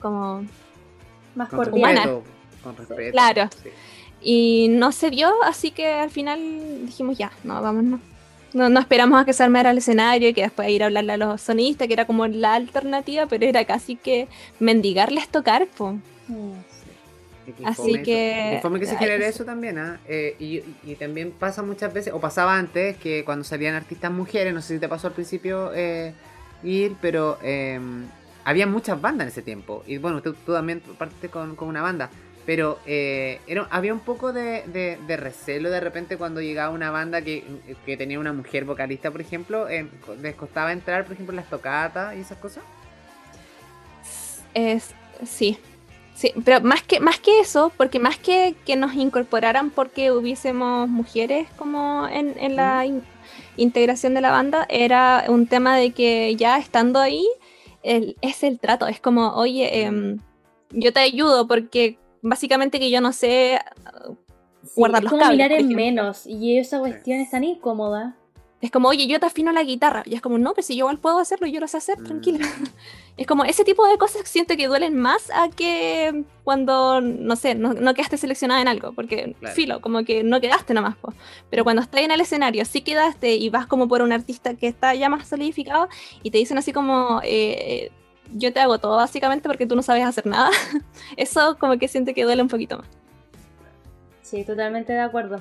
como 0.00 0.44
Más 1.34 1.48
cordial. 1.48 2.22
Con 2.62 2.76
respeto. 2.76 3.12
Claro. 3.12 3.48
sí. 3.62 3.70
Y 4.22 4.68
no 4.70 4.92
se 4.92 5.10
dio, 5.10 5.30
así 5.44 5.70
que 5.70 5.86
al 5.92 6.10
final 6.10 6.38
dijimos 6.86 7.16
ya, 7.16 7.32
no, 7.44 7.60
vámonos. 7.62 8.00
No, 8.52 8.68
no 8.68 8.80
esperamos 8.80 9.20
a 9.20 9.24
que 9.24 9.32
se 9.32 9.44
armara 9.44 9.70
el 9.70 9.78
escenario 9.78 10.28
y 10.28 10.34
que 10.34 10.42
después 10.42 10.68
ir 10.68 10.82
a 10.82 10.86
hablarle 10.86 11.12
a 11.12 11.16
los 11.16 11.40
sonistas, 11.40 11.86
que 11.86 11.92
era 11.94 12.04
como 12.04 12.26
la 12.26 12.54
alternativa, 12.54 13.26
pero 13.26 13.46
era 13.46 13.64
casi 13.64 13.94
que 13.96 14.26
mendigarles 14.58 15.28
tocar, 15.28 15.68
qué 17.56 17.64
Así 17.64 17.94
eso. 17.94 18.04
que- 18.04 18.58
fome 18.62 18.78
que 18.80 18.86
se 18.86 18.92
ay, 18.92 18.98
genere 18.98 19.26
eso. 19.28 19.44
también, 19.44 19.78
¿ah? 19.78 20.00
Eh, 20.06 20.36
y, 20.38 20.62
y- 20.84 20.94
también 20.96 21.30
pasa 21.32 21.62
muchas 21.62 21.92
veces, 21.92 22.12
o 22.12 22.20
pasaba 22.20 22.56
antes, 22.56 22.96
que 22.96 23.24
cuando 23.24 23.44
salían 23.44 23.74
artistas 23.74 24.10
mujeres, 24.12 24.52
no 24.52 24.60
sé 24.62 24.74
si 24.74 24.80
te 24.80 24.88
pasó 24.88 25.06
al 25.06 25.12
principio 25.14 25.70
eh, 25.74 26.12
ir, 26.62 26.96
pero 27.00 27.38
eh, 27.42 27.80
había 28.44 28.66
muchas 28.66 29.00
bandas 29.00 29.24
en 29.26 29.28
ese 29.30 29.42
tiempo. 29.42 29.82
Y 29.86 29.98
bueno, 29.98 30.22
tú, 30.22 30.34
tú 30.44 30.52
también 30.52 30.80
partiste 30.98 31.28
con, 31.28 31.56
con 31.56 31.68
una 31.68 31.82
banda. 31.82 32.10
Pero 32.46 32.78
eh, 32.86 33.38
era, 33.46 33.68
había 33.70 33.92
un 33.92 34.00
poco 34.00 34.32
de, 34.32 34.62
de- 34.66 34.98
de 35.06 35.16
recelo 35.16 35.70
de 35.70 35.78
repente 35.80 36.16
cuando 36.16 36.40
llegaba 36.40 36.74
una 36.74 36.90
banda 36.90 37.22
que, 37.22 37.44
que 37.86 37.96
tenía 37.96 38.18
una 38.18 38.32
mujer 38.32 38.64
vocalista, 38.64 39.10
por 39.10 39.20
ejemplo. 39.20 39.68
eh, 39.68 39.86
¿Les 40.20 40.34
costaba 40.34 40.72
entrar, 40.72 41.04
por 41.04 41.12
ejemplo, 41.12 41.32
en 41.32 41.36
las 41.36 41.50
tocatas 41.50 42.16
y 42.16 42.20
esas 42.20 42.38
cosas? 42.38 42.64
Es, 44.54 44.94
sí, 45.24 45.58
sí, 46.14 46.32
pero 46.44 46.60
más 46.60 46.82
que, 46.82 46.98
más 46.98 47.20
que 47.20 47.38
eso, 47.40 47.70
porque 47.76 47.98
más 48.00 48.18
que 48.18 48.56
que 48.66 48.74
nos 48.74 48.94
incorporaran 48.94 49.70
porque 49.70 50.10
hubiésemos 50.10 50.88
mujeres 50.88 51.46
como 51.56 52.08
en, 52.08 52.34
en 52.38 52.56
la 52.56 52.84
in- 52.84 53.02
integración 53.56 54.14
de 54.14 54.22
la 54.22 54.32
banda, 54.32 54.66
era 54.68 55.24
un 55.28 55.46
tema 55.46 55.76
de 55.76 55.92
que 55.92 56.34
ya 56.36 56.58
estando 56.58 56.98
ahí, 56.98 57.28
el- 57.84 58.16
es 58.22 58.42
el 58.42 58.58
trato, 58.58 58.88
es 58.88 58.98
como, 58.98 59.34
oye, 59.34 59.82
em, 59.84 60.18
yo 60.70 60.92
te 60.92 60.98
ayudo 61.00 61.46
porque 61.46 61.96
básicamente 62.22 62.78
que 62.78 62.90
yo 62.90 63.00
no 63.00 63.12
sé 63.12 63.58
Sí, 64.62 64.72
guardar 64.76 65.00
es 65.00 65.04
los 65.04 65.10
como 65.12 65.22
cables, 65.22 65.36
mirar 65.38 65.50
por 65.50 65.60
en 65.70 65.74
menos 65.76 66.26
y 66.26 66.58
esa 66.58 66.78
cuestión 66.80 67.20
es 67.20 67.30
tan 67.30 67.44
incómoda. 67.44 68.16
Es 68.60 68.70
como, 68.70 68.88
oye, 68.88 69.06
yo 69.06 69.18
te 69.18 69.24
afino 69.24 69.52
la 69.52 69.62
guitarra. 69.62 70.02
Y 70.04 70.14
es 70.14 70.20
como, 70.20 70.36
no, 70.36 70.52
pero 70.52 70.66
si 70.66 70.74
yo 70.76 70.80
igual 70.80 70.98
puedo 70.98 71.18
hacerlo, 71.18 71.46
yo 71.46 71.60
lo 71.60 71.66
sé 71.66 71.78
hacer, 71.78 71.98
Mm. 71.98 72.04
tranquila. 72.04 72.38
Es 73.16 73.26
como 73.26 73.44
ese 73.44 73.64
tipo 73.64 73.86
de 73.86 73.96
cosas 73.98 74.28
siento 74.28 74.54
que 74.56 74.66
duelen 74.66 74.98
más 74.98 75.30
a 75.30 75.48
que 75.50 76.24
cuando, 76.44 77.00
no 77.02 77.36
sé, 77.36 77.54
no, 77.54 77.72
no 77.74 77.92
quedaste 77.94 78.16
seleccionada 78.18 78.60
en 78.60 78.68
algo. 78.68 78.92
Porque, 78.92 79.34
Claro. 79.40 79.54
filo, 79.54 79.80
como 79.80 80.04
que 80.04 80.22
no 80.24 80.40
quedaste 80.42 80.74
nomás. 80.74 80.96
po. 80.96 81.14
Pero 81.48 81.64
cuando 81.64 81.80
estás 81.82 82.02
en 82.02 82.10
el 82.10 82.20
escenario, 82.20 82.64
sí 82.66 82.82
quedaste 82.82 83.34
y 83.36 83.48
vas 83.48 83.66
como 83.66 83.88
por 83.88 84.02
un 84.02 84.12
artista 84.12 84.54
que 84.54 84.68
está 84.68 84.94
ya 84.94 85.08
más 85.08 85.26
solidificado 85.26 85.88
y 86.22 86.30
te 86.30 86.36
dicen 86.38 86.58
así 86.58 86.72
como, 86.74 87.20
eh, 87.24 87.90
yo 88.32 88.52
te 88.52 88.60
hago 88.60 88.78
todo 88.78 88.96
básicamente 88.96 89.48
porque 89.48 89.66
tú 89.66 89.76
no 89.76 89.82
sabes 89.82 90.04
hacer 90.04 90.26
nada. 90.26 90.50
Eso 91.16 91.56
como 91.58 91.78
que 91.78 91.88
siento 91.88 92.14
que 92.14 92.24
duele 92.24 92.42
un 92.42 92.48
poquito 92.48 92.78
más. 92.78 92.86
Sí, 94.22 94.44
totalmente 94.44 94.92
de 94.92 95.00
acuerdo. 95.00 95.40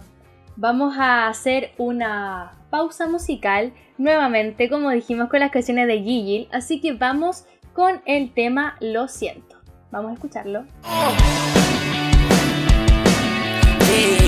Vamos 0.55 0.97
a 0.97 1.27
hacer 1.27 1.71
una 1.77 2.53
pausa 2.69 3.07
musical 3.07 3.71
nuevamente, 3.97 4.69
como 4.69 4.89
dijimos 4.89 5.29
con 5.29 5.39
las 5.39 5.51
canciones 5.51 5.87
de 5.87 5.99
Gigi, 5.99 6.49
así 6.51 6.81
que 6.81 6.93
vamos 6.93 7.45
con 7.73 8.01
el 8.05 8.33
tema 8.33 8.75
Lo 8.79 9.07
siento. 9.07 9.57
Vamos 9.91 10.11
a 10.11 10.13
escucharlo. 10.15 10.65
Sé 13.79 14.18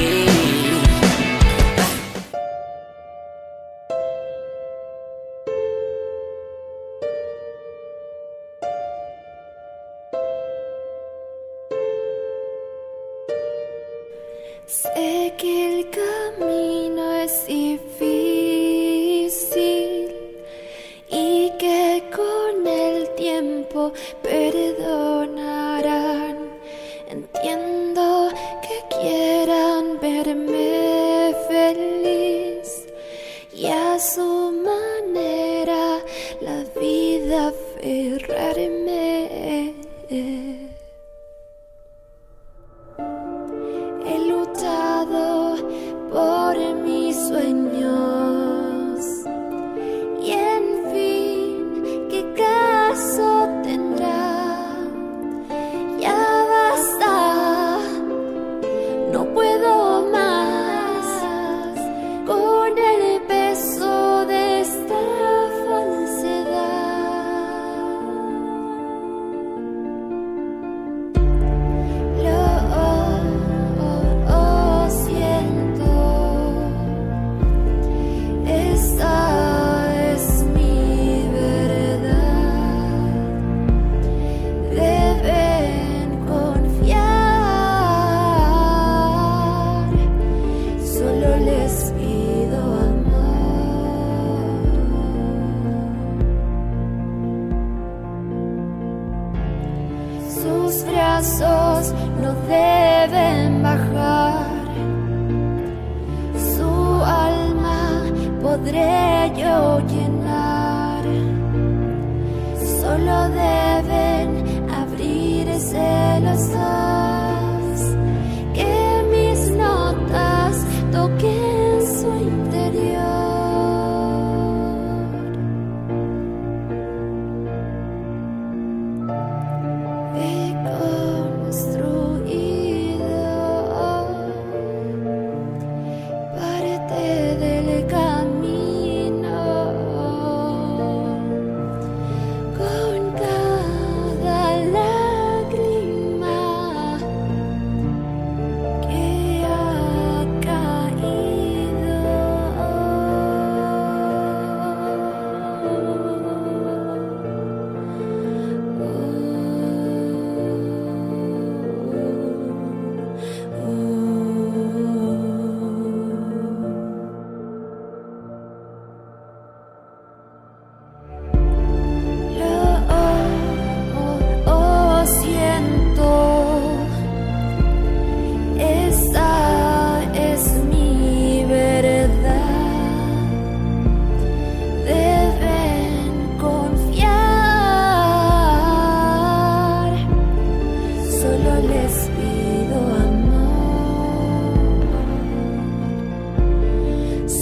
que 14.72 15.11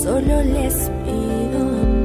Solo 0.09 0.41
les 0.41 0.89
pido 1.03 1.59
amor. 1.59 1.99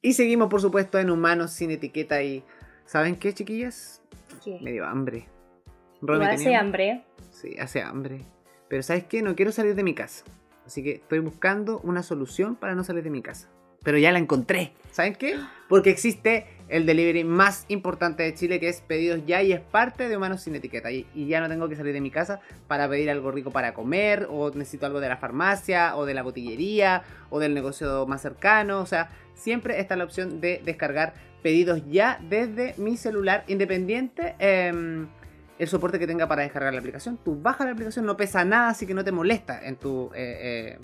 Y 0.00 0.14
seguimos, 0.14 0.48
por 0.48 0.62
supuesto, 0.62 0.98
en 0.98 1.10
Humanos 1.10 1.50
sin 1.50 1.70
etiqueta. 1.70 2.22
Y 2.22 2.42
¿saben 2.86 3.16
qué, 3.16 3.34
chiquillas? 3.34 4.00
¿Qué? 4.42 4.58
Me 4.62 4.72
dio 4.72 4.86
hambre. 4.86 5.28
Romy, 6.00 6.24
hace 6.24 6.44
¿tenía 6.44 6.60
hambre. 6.60 7.04
Sí, 7.30 7.54
hace 7.58 7.82
hambre. 7.82 8.24
Pero 8.68 8.82
¿sabes 8.82 9.04
qué? 9.04 9.22
No 9.22 9.34
quiero 9.36 9.52
salir 9.52 9.74
de 9.74 9.82
mi 9.82 9.94
casa. 9.94 10.24
Así 10.66 10.82
que 10.82 10.92
estoy 10.92 11.18
buscando 11.18 11.80
una 11.80 12.02
solución 12.02 12.56
para 12.56 12.74
no 12.74 12.84
salir 12.84 13.02
de 13.04 13.10
mi 13.10 13.22
casa. 13.22 13.48
Pero 13.82 13.98
ya 13.98 14.12
la 14.12 14.18
encontré. 14.18 14.72
¿Saben 14.92 15.14
qué? 15.14 15.36
Porque 15.68 15.90
existe 15.90 16.46
el 16.68 16.86
delivery 16.86 17.22
más 17.22 17.66
importante 17.68 18.22
de 18.22 18.32
Chile 18.32 18.58
que 18.58 18.70
es 18.70 18.80
Pedidos 18.80 19.26
Ya 19.26 19.42
y 19.42 19.52
es 19.52 19.60
parte 19.60 20.08
de 20.08 20.16
Humanos 20.16 20.40
sin 20.40 20.54
Etiqueta. 20.54 20.90
Y, 20.90 21.06
y 21.14 21.26
ya 21.26 21.40
no 21.40 21.48
tengo 21.48 21.68
que 21.68 21.76
salir 21.76 21.92
de 21.92 22.00
mi 22.00 22.10
casa 22.10 22.40
para 22.66 22.88
pedir 22.88 23.10
algo 23.10 23.30
rico 23.30 23.50
para 23.50 23.74
comer 23.74 24.26
o 24.30 24.50
necesito 24.52 24.86
algo 24.86 25.00
de 25.00 25.10
la 25.10 25.18
farmacia 25.18 25.96
o 25.96 26.06
de 26.06 26.14
la 26.14 26.22
botillería 26.22 27.02
o 27.28 27.38
del 27.40 27.52
negocio 27.52 28.06
más 28.06 28.22
cercano. 28.22 28.80
O 28.80 28.86
sea, 28.86 29.10
siempre 29.34 29.78
está 29.78 29.96
la 29.96 30.04
opción 30.04 30.40
de 30.40 30.62
descargar 30.64 31.12
Pedidos 31.42 31.82
Ya 31.90 32.18
desde 32.30 32.74
mi 32.78 32.96
celular 32.96 33.44
independiente. 33.48 34.34
em, 34.38 35.08
el 35.58 35.68
soporte 35.68 35.98
que 35.98 36.06
tenga 36.06 36.26
para 36.26 36.42
descargar 36.42 36.72
la 36.72 36.80
aplicación. 36.80 37.18
Tú 37.24 37.40
bajas 37.40 37.66
la 37.66 37.72
aplicación, 37.72 38.06
no 38.06 38.16
pesa 38.16 38.44
nada, 38.44 38.70
así 38.70 38.86
que 38.86 38.94
no 38.94 39.04
te 39.04 39.12
molesta 39.12 39.64
en 39.64 39.76
tu 39.76 40.10
eh, 40.14 40.76
eh, 40.76 40.78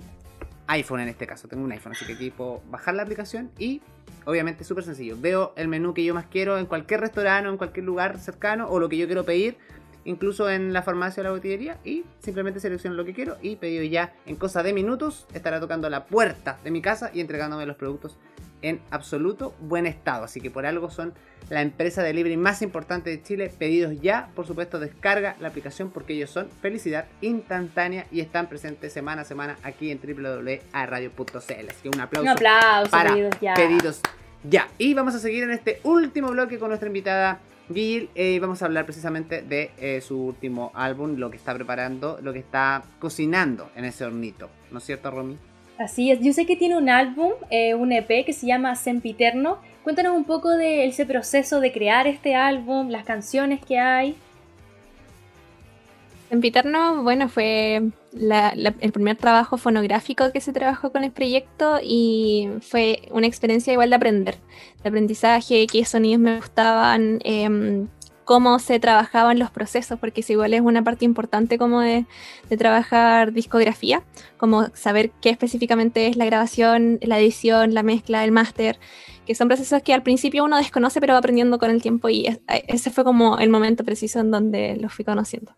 iPhone 0.68 1.00
en 1.00 1.08
este 1.08 1.26
caso. 1.26 1.48
Tengo 1.48 1.64
un 1.64 1.72
iPhone, 1.72 1.92
así 1.92 2.04
que 2.04 2.14
aquí 2.14 2.30
puedo 2.30 2.62
bajar 2.70 2.94
la 2.94 3.02
aplicación 3.02 3.50
y 3.58 3.82
obviamente 4.24 4.62
es 4.62 4.68
súper 4.68 4.84
sencillo. 4.84 5.16
Veo 5.20 5.52
el 5.56 5.68
menú 5.68 5.94
que 5.94 6.04
yo 6.04 6.14
más 6.14 6.26
quiero 6.26 6.58
en 6.58 6.66
cualquier 6.66 7.00
restaurante 7.00 7.48
o 7.48 7.52
en 7.52 7.58
cualquier 7.58 7.84
lugar 7.84 8.18
cercano 8.18 8.68
o 8.68 8.78
lo 8.78 8.88
que 8.88 8.96
yo 8.96 9.06
quiero 9.06 9.24
pedir, 9.24 9.56
incluso 10.04 10.48
en 10.48 10.72
la 10.72 10.82
farmacia 10.82 11.20
o 11.22 11.24
la 11.24 11.30
botillería 11.30 11.78
y 11.84 12.04
simplemente 12.20 12.60
selecciono 12.60 12.96
lo 12.96 13.04
que 13.04 13.12
quiero 13.12 13.36
y 13.42 13.56
pedido 13.56 13.84
ya 13.84 14.14
en 14.26 14.36
cosa 14.36 14.62
de 14.62 14.72
minutos 14.72 15.26
estará 15.34 15.60
tocando 15.60 15.90
la 15.90 16.06
puerta 16.06 16.58
de 16.64 16.70
mi 16.70 16.80
casa 16.80 17.10
y 17.12 17.20
entregándome 17.20 17.66
los 17.66 17.76
productos 17.76 18.16
en 18.62 18.80
absoluto 18.90 19.54
buen 19.60 19.86
estado. 19.86 20.24
Así 20.24 20.40
que 20.40 20.50
por 20.50 20.66
algo 20.66 20.90
son 20.90 21.12
la 21.48 21.62
empresa 21.62 22.02
de 22.02 22.08
delivery 22.08 22.36
más 22.36 22.62
importante 22.62 23.10
de 23.10 23.22
Chile. 23.22 23.50
Pedidos 23.58 24.00
ya, 24.00 24.28
por 24.34 24.46
supuesto, 24.46 24.78
descarga 24.78 25.36
la 25.40 25.48
aplicación 25.48 25.90
porque 25.90 26.12
ellos 26.14 26.30
son 26.30 26.48
felicidad 26.60 27.06
instantánea 27.20 28.06
y 28.10 28.20
están 28.20 28.48
presentes 28.48 28.92
semana 28.92 29.22
a 29.22 29.24
semana 29.24 29.56
aquí 29.62 29.90
en 29.90 29.98
www.radio.cl. 30.00 31.68
Así 31.70 31.82
que 31.82 31.88
un 31.88 32.00
aplauso, 32.00 32.22
Un 32.22 32.28
aplauso, 32.28 32.90
para 32.90 33.10
pedidos 33.14 33.34
ya. 33.40 33.54
pedidos 33.54 34.00
ya. 34.44 34.68
Y 34.78 34.94
vamos 34.94 35.14
a 35.14 35.18
seguir 35.18 35.44
en 35.44 35.50
este 35.50 35.80
último 35.84 36.28
bloque 36.30 36.58
con 36.58 36.68
nuestra 36.68 36.86
invitada 36.88 37.40
Gil. 37.72 38.10
eh, 38.14 38.38
vamos 38.40 38.62
a 38.62 38.66
hablar 38.66 38.84
precisamente 38.84 39.42
de 39.42 39.70
eh, 39.78 40.00
su 40.00 40.18
último 40.20 40.72
álbum, 40.74 41.16
lo 41.16 41.30
que 41.30 41.36
está 41.36 41.54
preparando, 41.54 42.18
lo 42.22 42.32
que 42.32 42.40
está 42.40 42.82
cocinando 42.98 43.70
en 43.76 43.84
ese 43.84 44.04
hornito. 44.04 44.50
¿No 44.70 44.78
es 44.78 44.84
cierto, 44.84 45.10
Romy? 45.10 45.38
Así 45.80 46.10
es, 46.10 46.20
yo 46.20 46.34
sé 46.34 46.44
que 46.44 46.56
tiene 46.56 46.76
un 46.76 46.90
álbum, 46.90 47.32
eh, 47.48 47.74
un 47.74 47.90
EP 47.90 48.26
que 48.26 48.34
se 48.34 48.46
llama 48.46 48.76
Sempiterno. 48.76 49.56
Cuéntanos 49.82 50.14
un 50.14 50.24
poco 50.24 50.50
de 50.50 50.84
ese 50.84 51.06
proceso 51.06 51.58
de 51.58 51.72
crear 51.72 52.06
este 52.06 52.34
álbum, 52.34 52.90
las 52.90 53.06
canciones 53.06 53.64
que 53.64 53.78
hay. 53.78 54.14
Sempiterno, 56.28 57.02
bueno, 57.02 57.30
fue 57.30 57.80
la- 58.12 58.50
el 58.50 58.92
primer 58.92 59.16
trabajo 59.16 59.56
fonográfico 59.56 60.30
que 60.32 60.42
se 60.42 60.52
trabajó 60.52 60.92
con 60.92 61.02
el 61.02 61.12
proyecto 61.12 61.80
y 61.82 62.50
fue 62.60 63.00
una 63.10 63.26
experiencia 63.26 63.72
igual 63.72 63.88
de 63.88 63.96
aprender, 63.96 64.34
de 64.82 64.88
aprendizaje, 64.90 65.66
qué 65.66 65.86
sonidos 65.86 66.20
me 66.20 66.36
gustaban, 66.36 67.20
em, 67.24 67.88
cómo 68.30 68.60
se 68.60 68.78
trabajaban 68.78 69.40
los 69.40 69.50
procesos, 69.50 69.98
porque 69.98 70.20
eso 70.20 70.32
igual 70.34 70.54
es 70.54 70.60
una 70.60 70.84
parte 70.84 71.04
importante 71.04 71.58
como 71.58 71.80
de, 71.80 72.06
de 72.48 72.56
trabajar 72.56 73.32
discografía, 73.32 74.04
como 74.36 74.68
saber 74.72 75.10
qué 75.20 75.30
específicamente 75.30 76.06
es 76.06 76.14
la 76.16 76.26
grabación, 76.26 77.00
la 77.02 77.18
edición, 77.18 77.74
la 77.74 77.82
mezcla, 77.82 78.22
el 78.22 78.30
máster, 78.30 78.78
que 79.26 79.34
son 79.34 79.48
procesos 79.48 79.82
que 79.82 79.92
al 79.94 80.04
principio 80.04 80.44
uno 80.44 80.58
desconoce 80.58 81.00
pero 81.00 81.14
va 81.14 81.18
aprendiendo 81.18 81.58
con 81.58 81.70
el 81.72 81.82
tiempo 81.82 82.08
y 82.08 82.26
es- 82.28 82.40
ese 82.68 82.90
fue 82.92 83.02
como 83.02 83.36
el 83.40 83.48
momento 83.50 83.82
preciso 83.82 84.20
en 84.20 84.30
donde 84.30 84.76
los 84.76 84.94
fui 84.94 85.04
conociendo. 85.04 85.56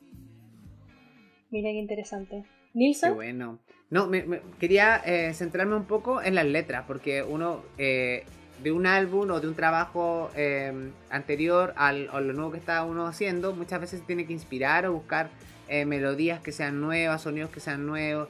Mira 1.51 1.69
qué 1.73 1.79
interesante. 1.79 2.45
Qué 2.73 2.79
Nilsson. 2.79 3.15
bueno. 3.15 3.59
No, 3.91 4.07
me, 4.07 4.23
me- 4.23 4.41
quería 4.59 4.97
eh, 5.05 5.35
centrarme 5.35 5.77
un 5.77 5.85
poco 5.85 6.23
en 6.23 6.35
las 6.35 6.47
letras, 6.47 6.85
porque 6.87 7.23
uno 7.23 7.61
eh, 7.77 8.25
de 8.63 8.73
un 8.73 8.87
álbum 8.87 9.31
o 9.31 9.41
de 9.41 9.49
un 9.49 9.55
trabajo 9.55 10.31
eh, 10.37 10.91
anterior 11.11 11.75
al, 11.77 12.09
a 12.13 12.21
lo 12.21 12.33
nuevo 12.33 12.53
que 12.53 12.59
está 12.59 12.85
uno 12.85 13.07
haciendo, 13.07 13.55
muchas 13.55 13.81
veces 13.81 14.07
tiene 14.07 14.27
que 14.27 14.33
inspirar 14.33 14.87
o 14.87 14.93
buscar 14.93 15.31
eh, 15.69 15.85
melodías 15.85 16.41
que 16.41 16.53
sean 16.53 16.81
nuevas, 16.81 17.23
sonidos 17.23 17.51
que 17.51 17.61
sean 17.61 17.87
nuevos. 17.87 18.29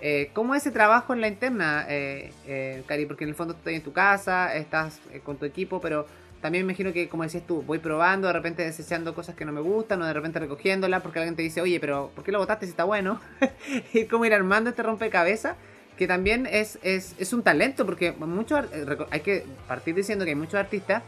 Eh, 0.00 0.30
¿Cómo 0.34 0.54
es 0.54 0.62
ese 0.62 0.70
trabajo 0.70 1.14
en 1.14 1.20
la 1.20 1.28
interna, 1.28 1.86
eh, 1.88 2.32
eh, 2.46 2.82
Cari? 2.86 3.06
Porque 3.06 3.24
en 3.24 3.30
el 3.30 3.34
fondo 3.34 3.54
estás 3.54 3.72
en 3.72 3.82
tu 3.82 3.92
casa, 3.92 4.54
estás 4.54 5.00
con 5.22 5.38
tu 5.38 5.46
equipo, 5.46 5.80
pero 5.80 6.06
también 6.42 6.66
me 6.66 6.72
imagino 6.72 6.92
que, 6.92 7.08
como 7.08 7.22
decías 7.22 7.46
tú, 7.46 7.62
voy 7.62 7.78
probando, 7.78 8.26
de 8.26 8.34
repente 8.34 8.62
desechando 8.62 9.14
cosas 9.14 9.34
que 9.34 9.46
no 9.46 9.52
me 9.52 9.62
gustan, 9.62 10.02
o 10.02 10.06
de 10.06 10.12
repente 10.12 10.38
recogiéndolas 10.40 11.00
porque 11.00 11.20
alguien 11.20 11.36
te 11.36 11.42
dice, 11.42 11.62
oye, 11.62 11.80
pero 11.80 12.10
¿por 12.14 12.22
qué 12.22 12.32
lo 12.32 12.38
botaste 12.38 12.66
si 12.66 12.70
está 12.70 12.84
bueno? 12.84 13.18
y 13.94 14.04
cómo 14.04 14.26
ir 14.26 14.34
armando 14.34 14.68
este 14.68 14.82
rompecabezas, 14.82 15.56
que 15.96 16.06
también 16.06 16.46
es, 16.46 16.78
es, 16.82 17.14
es 17.18 17.32
un 17.32 17.42
talento, 17.42 17.86
porque 17.86 18.12
muchos 18.12 18.64
eh, 18.72 18.84
hay 19.10 19.20
que 19.20 19.44
partir 19.68 19.94
diciendo 19.94 20.24
que 20.24 20.32
hay 20.32 20.36
muchos 20.36 20.54
artistas 20.54 21.02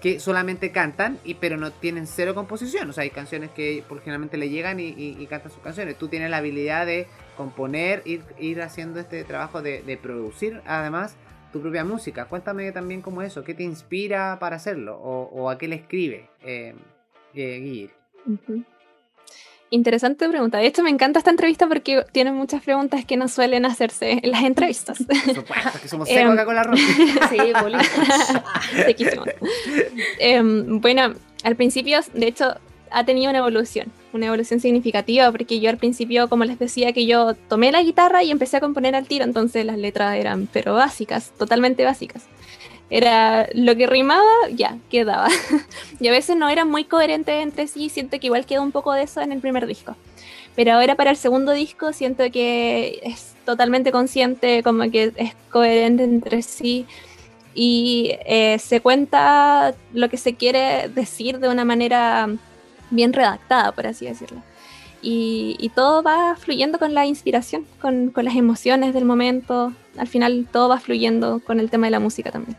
que 0.00 0.20
solamente 0.20 0.72
cantan, 0.72 1.18
y, 1.24 1.34
pero 1.34 1.56
no 1.56 1.72
tienen 1.72 2.06
cero 2.06 2.34
composición. 2.34 2.90
O 2.90 2.92
sea, 2.92 3.02
hay 3.02 3.10
canciones 3.10 3.50
que 3.50 3.82
por 3.88 4.00
generalmente 4.00 4.36
le 4.36 4.50
llegan 4.50 4.78
y, 4.78 4.88
y- 4.88 5.26
cantan 5.26 5.50
sus 5.50 5.62
canciones. 5.62 5.96
Tú 5.96 6.08
tienes 6.08 6.28
la 6.30 6.36
habilidad 6.36 6.84
de 6.84 7.06
componer, 7.36 8.02
ir, 8.04 8.22
ir 8.38 8.60
haciendo 8.60 9.00
este 9.00 9.24
trabajo 9.24 9.62
de, 9.62 9.82
de 9.82 9.96
producir, 9.96 10.60
además, 10.66 11.16
tu 11.50 11.62
propia 11.62 11.82
música. 11.82 12.26
Cuéntame 12.26 12.70
también 12.72 13.00
cómo 13.00 13.22
es 13.22 13.28
eso, 13.32 13.42
qué 13.42 13.54
te 13.54 13.62
inspira 13.62 14.38
para 14.38 14.56
hacerlo, 14.56 14.98
o, 14.98 15.30
o 15.32 15.48
a 15.48 15.56
qué 15.56 15.66
le 15.66 15.76
escribe. 15.76 16.28
Eh, 16.42 16.74
eh, 17.34 17.58
Guir? 17.60 17.90
Interesante 19.70 20.28
pregunta. 20.28 20.58
De 20.58 20.66
hecho, 20.66 20.82
me 20.82 20.90
encanta 20.90 21.18
esta 21.18 21.30
entrevista 21.30 21.66
porque 21.66 22.04
tiene 22.12 22.30
muchas 22.30 22.62
preguntas 22.62 23.04
que 23.04 23.16
no 23.16 23.28
suelen 23.28 23.64
hacerse 23.64 24.20
en 24.22 24.30
las 24.30 24.44
entrevistas. 24.44 24.98
Por 25.04 25.34
supuesto, 25.34 25.70
que 25.82 25.88
somos 25.88 26.08
Em, 26.08 26.16
secos 26.16 26.32
acá 26.34 26.44
con 26.44 26.54
la 26.54 26.62
ropa. 26.62 26.78
Sí, 27.30 27.38
bolito. 27.60 27.84
Sequísimo. 28.86 29.24
Em, 30.18 30.80
bueno, 30.80 31.14
al 31.42 31.56
principio, 31.56 31.98
de 32.14 32.26
hecho, 32.28 32.54
ha 32.90 33.04
tenido 33.04 33.30
una 33.30 33.40
evolución, 33.40 33.90
una 34.12 34.26
evolución 34.26 34.60
significativa, 34.60 35.30
porque 35.32 35.58
yo 35.58 35.68
al 35.68 35.78
principio, 35.78 36.28
como 36.28 36.44
les 36.44 36.58
decía, 36.58 36.92
que 36.92 37.04
yo 37.06 37.34
tomé 37.34 37.72
la 37.72 37.82
guitarra 37.82 38.22
y 38.22 38.30
empecé 38.30 38.58
a 38.58 38.60
componer 38.60 38.94
al 38.94 39.06
tiro, 39.06 39.24
entonces 39.24 39.66
las 39.66 39.78
letras 39.78 40.16
eran, 40.16 40.48
pero 40.52 40.74
básicas, 40.74 41.32
totalmente 41.36 41.84
básicas. 41.84 42.22
Era 42.88 43.48
lo 43.52 43.74
que 43.74 43.86
rimaba, 43.86 44.22
ya, 44.52 44.78
quedaba. 44.90 45.28
y 46.00 46.08
a 46.08 46.12
veces 46.12 46.36
no 46.36 46.48
eran 46.48 46.70
muy 46.70 46.84
coherentes 46.84 47.42
entre 47.42 47.66
sí, 47.66 47.88
siento 47.88 48.20
que 48.20 48.26
igual 48.26 48.46
quedó 48.46 48.62
un 48.62 48.72
poco 48.72 48.92
de 48.92 49.02
eso 49.02 49.20
en 49.20 49.32
el 49.32 49.40
primer 49.40 49.66
disco. 49.66 49.96
Pero 50.54 50.72
ahora 50.72 50.94
para 50.94 51.10
el 51.10 51.16
segundo 51.16 51.52
disco 51.52 51.92
siento 51.92 52.30
que 52.30 53.00
es 53.02 53.34
totalmente 53.44 53.92
consciente, 53.92 54.62
como 54.62 54.90
que 54.90 55.12
es 55.16 55.34
coherente 55.50 56.04
entre 56.04 56.42
sí 56.42 56.86
y 57.54 58.12
eh, 58.26 58.58
se 58.58 58.80
cuenta 58.80 59.74
lo 59.92 60.08
que 60.08 60.16
se 60.16 60.34
quiere 60.34 60.88
decir 60.88 61.40
de 61.40 61.48
una 61.48 61.64
manera 61.64 62.28
bien 62.90 63.12
redactada, 63.12 63.72
por 63.72 63.86
así 63.86 64.06
decirlo. 64.06 64.42
Y, 65.02 65.56
y 65.58 65.68
todo 65.70 66.02
va 66.02 66.36
fluyendo 66.36 66.78
con 66.78 66.94
la 66.94 67.06
inspiración, 67.06 67.66
con, 67.80 68.10
con 68.10 68.24
las 68.24 68.36
emociones 68.36 68.94
del 68.94 69.04
momento. 69.04 69.72
Al 69.98 70.08
final 70.08 70.46
todo 70.50 70.68
va 70.68 70.80
fluyendo 70.80 71.40
con 71.40 71.60
el 71.60 71.70
tema 71.70 71.86
de 71.86 71.92
la 71.92 72.00
música 72.00 72.30
también. 72.30 72.56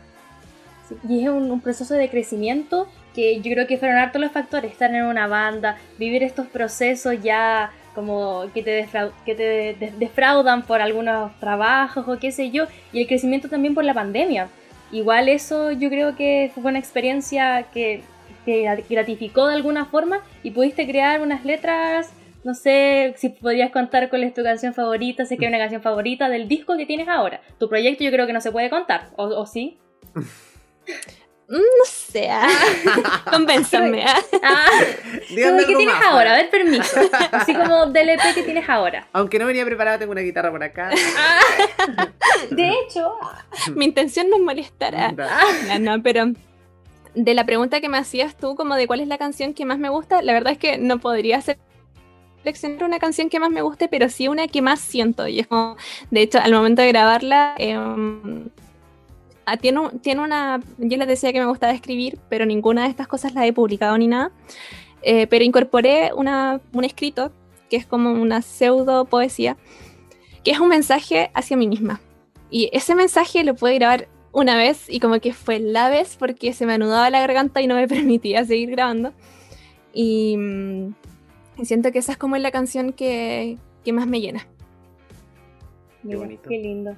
Sí, 0.88 0.96
Y 1.08 1.22
es 1.24 1.28
un, 1.28 1.50
un 1.50 1.60
proceso 1.60 1.94
de 1.94 2.08
crecimiento 2.08 2.88
que 3.14 3.40
yo 3.40 3.52
creo 3.52 3.66
que 3.66 3.78
fueron 3.78 3.98
hartos 3.98 4.20
los 4.20 4.32
factores, 4.32 4.70
estar 4.72 4.94
en 4.94 5.04
una 5.04 5.26
banda, 5.26 5.76
vivir 5.98 6.22
estos 6.22 6.46
procesos 6.46 7.16
ya 7.22 7.70
como 7.94 8.44
que 8.54 8.62
te, 8.62 8.84
defrau- 8.86 9.10
que 9.26 9.34
te 9.34 9.42
de- 9.42 9.74
de- 9.74 9.92
defraudan 9.98 10.62
por 10.62 10.80
algunos 10.80 11.38
trabajos 11.40 12.06
o 12.06 12.18
qué 12.18 12.30
sé 12.30 12.50
yo, 12.50 12.66
y 12.92 13.00
el 13.00 13.06
crecimiento 13.08 13.48
también 13.48 13.74
por 13.74 13.84
la 13.84 13.92
pandemia. 13.94 14.48
Igual 14.92 15.28
eso 15.28 15.72
yo 15.72 15.88
creo 15.90 16.14
que 16.16 16.50
fue 16.54 16.62
una 16.70 16.78
experiencia 16.78 17.64
que 17.74 18.02
te 18.44 18.62
gratificó 18.88 19.48
de 19.48 19.54
alguna 19.56 19.84
forma 19.86 20.20
y 20.42 20.52
pudiste 20.52 20.86
crear 20.86 21.20
unas 21.20 21.44
letras, 21.44 22.10
no 22.44 22.54
sé 22.54 23.12
si 23.18 23.30
podrías 23.30 23.70
contar 23.72 24.08
cuál 24.08 24.22
es 24.24 24.32
tu 24.32 24.42
canción 24.44 24.72
favorita, 24.74 25.26
sé 25.26 25.36
que 25.36 25.44
hay 25.46 25.50
una 25.50 25.58
canción 25.58 25.82
favorita 25.82 26.28
del 26.30 26.46
disco 26.48 26.76
que 26.76 26.86
tienes 26.86 27.08
ahora. 27.08 27.40
Tu 27.58 27.68
proyecto 27.68 28.04
yo 28.04 28.10
creo 28.12 28.26
que 28.26 28.32
no 28.32 28.40
se 28.40 28.52
puede 28.52 28.70
contar, 28.70 29.08
¿o, 29.16 29.24
o 29.24 29.44
sí? 29.44 29.76
No 31.48 31.58
sé, 31.86 32.28
ah, 32.30 32.46
convénzame. 33.30 34.04
ah. 34.04 34.20
Ah, 34.42 34.66
¿qué 35.28 35.64
tienes 35.66 35.86
más, 35.86 36.04
ahora? 36.04 36.34
A 36.34 36.36
pues. 36.36 36.50
ver, 36.50 36.50
permiso. 36.50 37.00
Así 37.32 37.54
como 37.54 37.86
del 37.86 38.10
EP 38.10 38.20
que 38.34 38.42
tienes 38.42 38.68
ahora. 38.68 39.08
Aunque 39.12 39.38
no 39.38 39.46
venía 39.46 39.64
preparado, 39.64 39.98
tengo 39.98 40.12
una 40.12 40.20
guitarra 40.20 40.50
por 40.50 40.62
acá. 40.62 40.90
De 42.50 42.70
hecho, 42.70 43.12
Mi 43.74 43.86
intención 43.86 44.28
no 44.28 44.36
es 44.36 44.42
molestar. 44.42 44.94
ah. 44.94 45.12
No, 45.68 45.78
no, 45.96 46.02
pero 46.02 46.26
de 47.14 47.34
la 47.34 47.44
pregunta 47.46 47.80
que 47.80 47.88
me 47.88 47.98
hacías 47.98 48.36
tú, 48.36 48.54
como 48.54 48.74
de 48.74 48.86
cuál 48.86 49.00
es 49.00 49.08
la 49.08 49.18
canción 49.18 49.54
que 49.54 49.64
más 49.64 49.78
me 49.78 49.88
gusta, 49.88 50.20
la 50.22 50.32
verdad 50.34 50.52
es 50.52 50.58
que 50.58 50.76
no 50.78 50.98
podría 50.98 51.40
ser 51.40 51.58
seleccionar 52.42 52.84
una 52.84 52.98
canción 52.98 53.28
que 53.30 53.40
más 53.40 53.50
me 53.50 53.62
guste, 53.62 53.88
pero 53.88 54.08
sí 54.08 54.28
una 54.28 54.48
que 54.48 54.62
más 54.62 54.80
siento. 54.80 55.26
Y 55.26 55.40
es 55.40 55.46
como, 55.46 55.76
de 56.10 56.22
hecho, 56.22 56.38
al 56.38 56.52
momento 56.52 56.82
de 56.82 56.88
grabarla, 56.88 57.54
em, 57.58 58.20
ah, 58.46 58.67
tiene, 59.56 59.80
un- 59.80 59.98
tiene 60.00 60.20
una. 60.22 60.60
Yo 60.78 60.96
les 60.98 61.08
decía 61.08 61.32
que 61.32 61.40
me 61.40 61.46
gustaba 61.46 61.72
escribir, 61.72 62.18
pero 62.28 62.44
ninguna 62.46 62.84
de 62.84 62.90
estas 62.90 63.06
cosas 63.08 63.34
la 63.34 63.46
he 63.46 63.52
publicado 63.52 63.96
ni 63.98 64.06
nada. 64.06 64.30
Eh, 65.02 65.26
pero 65.26 65.44
incorporé 65.44 66.10
una, 66.14 66.60
un 66.72 66.84
escrito 66.84 67.32
que 67.70 67.76
es 67.76 67.86
como 67.86 68.12
una 68.12 68.42
pseudo 68.42 69.04
poesía, 69.04 69.56
que 70.44 70.50
es 70.50 70.60
un 70.60 70.68
mensaje 70.68 71.30
hacia 71.34 71.56
mí 71.56 71.66
misma. 71.68 72.00
Y 72.50 72.68
ese 72.72 72.94
mensaje 72.94 73.44
lo 73.44 73.54
pude 73.54 73.74
grabar 73.74 74.08
una 74.32 74.56
vez 74.56 74.88
y 74.88 75.00
como 75.00 75.20
que 75.20 75.32
fue 75.32 75.58
la 75.58 75.88
vez 75.88 76.16
porque 76.18 76.52
se 76.52 76.66
me 76.66 76.72
anudaba 76.74 77.10
la 77.10 77.20
garganta 77.20 77.60
y 77.62 77.66
no 77.66 77.74
me 77.76 77.86
permitía 77.88 78.44
seguir 78.44 78.70
grabando. 78.70 79.12
Y, 79.92 80.36
mm, 80.36 80.94
y 81.58 81.64
siento 81.64 81.92
que 81.92 81.98
esa 81.98 82.12
es 82.12 82.18
como 82.18 82.36
la 82.36 82.50
canción 82.50 82.92
que, 82.92 83.56
que 83.84 83.92
más 83.92 84.06
me 84.06 84.20
llena. 84.20 84.46
mira, 86.02 86.18
bonito. 86.18 86.48
qué 86.48 86.58
lindo. 86.58 86.94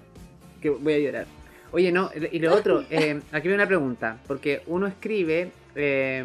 que 0.61 0.71
voy 0.71 0.93
a 0.95 0.99
llorar. 0.99 1.27
Oye, 1.73 1.93
no, 1.93 2.11
y 2.33 2.39
lo 2.41 2.55
otro, 2.55 2.85
eh, 2.91 3.21
aquí 3.33 3.49
viene 3.49 3.57
una 3.63 3.67
pregunta, 3.69 4.19
porque 4.27 4.63
uno 4.67 4.87
escribe 4.87 5.53
eh, 5.75 6.25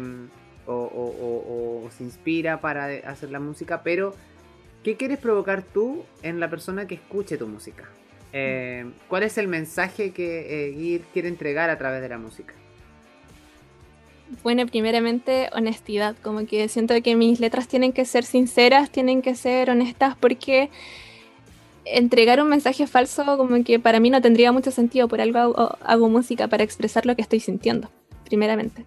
o, 0.66 0.72
o- 0.72 1.84
o- 1.84 1.86
o 1.86 1.90
se 1.90 2.02
inspira 2.04 2.60
para 2.60 2.86
hacer 3.08 3.30
la 3.30 3.38
música, 3.40 3.82
pero 3.82 4.14
¿qué 4.82 4.96
quieres 4.96 5.18
provocar 5.18 5.62
tú 5.62 6.04
en 6.22 6.40
la 6.40 6.50
persona 6.50 6.86
que 6.86 6.96
escuche 6.96 7.36
tu 7.38 7.46
música? 7.46 7.84
Eh, 8.32 8.84
¿Cuál 9.08 9.22
es 9.22 9.38
el 9.38 9.46
mensaje 9.48 10.10
que 10.10 10.74
Gir 10.76 11.02
quiere 11.12 11.28
entregar 11.28 11.70
a 11.70 11.78
través 11.78 12.02
de 12.02 12.08
la 12.08 12.18
música? 12.18 12.52
Bueno, 14.42 14.66
primeramente 14.66 15.48
honestidad, 15.52 16.16
como 16.20 16.44
que 16.46 16.66
siento 16.68 17.00
que 17.00 17.14
mis 17.14 17.38
letras 17.38 17.68
tienen 17.68 17.92
que 17.92 18.04
ser 18.04 18.24
sinceras, 18.24 18.90
tienen 18.90 19.22
que 19.22 19.36
ser 19.36 19.70
honestas 19.70 20.16
porque 20.18 20.68
entregar 21.86 22.42
un 22.42 22.48
mensaje 22.48 22.86
falso 22.86 23.24
como 23.36 23.62
que 23.64 23.78
para 23.78 24.00
mí 24.00 24.10
no 24.10 24.20
tendría 24.20 24.52
mucho 24.52 24.70
sentido, 24.70 25.08
por 25.08 25.20
algo 25.20 25.38
hago, 25.38 25.78
hago 25.82 26.08
música 26.08 26.48
para 26.48 26.64
expresar 26.64 27.06
lo 27.06 27.16
que 27.16 27.22
estoy 27.22 27.40
sintiendo, 27.40 27.90
primeramente. 28.24 28.84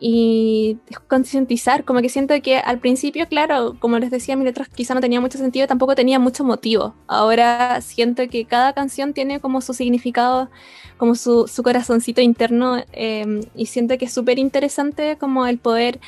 Y 0.00 0.76
concientizar, 1.08 1.84
como 1.84 2.02
que 2.02 2.08
siento 2.08 2.34
que 2.42 2.58
al 2.58 2.78
principio, 2.78 3.26
claro, 3.26 3.76
como 3.78 3.98
les 3.98 4.10
decía, 4.10 4.36
mis 4.36 4.44
letras 4.44 4.68
quizá 4.68 4.92
no 4.92 5.00
tenía 5.00 5.20
mucho 5.20 5.38
sentido, 5.38 5.66
tampoco 5.66 5.94
tenía 5.94 6.18
mucho 6.18 6.44
motivo. 6.44 6.94
Ahora 7.06 7.80
siento 7.80 8.28
que 8.28 8.44
cada 8.44 8.74
canción 8.74 9.14
tiene 9.14 9.40
como 9.40 9.60
su 9.60 9.72
significado 9.72 10.50
como 10.96 11.14
su, 11.14 11.48
su 11.48 11.62
corazoncito 11.62 12.20
interno 12.20 12.82
eh, 12.92 13.40
y 13.54 13.66
siento 13.66 13.96
que 13.98 14.04
es 14.04 14.12
súper 14.12 14.38
interesante 14.38 15.16
como 15.16 15.46
el 15.46 15.58
poder 15.58 16.00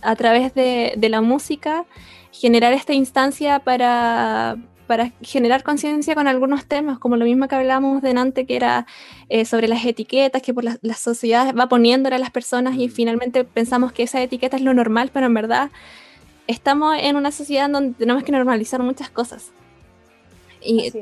a 0.00 0.16
través 0.16 0.54
de, 0.54 0.94
de 0.96 1.08
la 1.08 1.20
música 1.20 1.84
generar 2.32 2.72
esta 2.72 2.94
instancia 2.94 3.60
para, 3.60 4.56
para 4.92 5.10
generar 5.22 5.62
conciencia 5.62 6.14
con 6.14 6.28
algunos 6.28 6.66
temas, 6.66 6.98
como 6.98 7.16
lo 7.16 7.24
mismo 7.24 7.48
que 7.48 7.54
hablábamos 7.54 8.02
delante, 8.02 8.44
que 8.44 8.56
era 8.56 8.86
eh, 9.30 9.46
sobre 9.46 9.66
las 9.66 9.82
etiquetas 9.86 10.42
que 10.42 10.52
por 10.52 10.64
la, 10.64 10.76
la 10.82 10.94
sociedad 10.94 11.54
va 11.54 11.66
poniéndole 11.66 12.16
a 12.16 12.18
las 12.18 12.30
personas 12.30 12.76
y 12.76 12.90
finalmente 12.90 13.44
pensamos 13.44 13.92
que 13.92 14.02
esa 14.02 14.22
etiqueta 14.22 14.56
es 14.56 14.62
lo 14.62 14.74
normal, 14.74 15.10
pero 15.10 15.26
en 15.26 15.34
verdad 15.34 15.70
estamos 16.46 16.94
en 17.00 17.16
una 17.16 17.30
sociedad 17.30 17.70
donde 17.70 17.94
tenemos 17.94 18.22
que 18.22 18.32
normalizar 18.32 18.82
muchas 18.82 19.08
cosas. 19.08 19.50
Y 20.60 20.92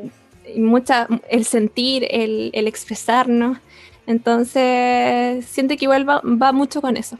y 0.54 0.60
mucha, 0.60 1.08
el 1.28 1.44
sentir, 1.44 2.06
el, 2.10 2.50
el 2.52 2.66
expresarnos. 2.66 3.58
Entonces, 4.06 5.44
siento 5.46 5.76
que 5.76 5.84
igual 5.84 6.08
va, 6.08 6.20
va 6.24 6.52
mucho 6.52 6.80
con 6.80 6.96
eso. 6.96 7.18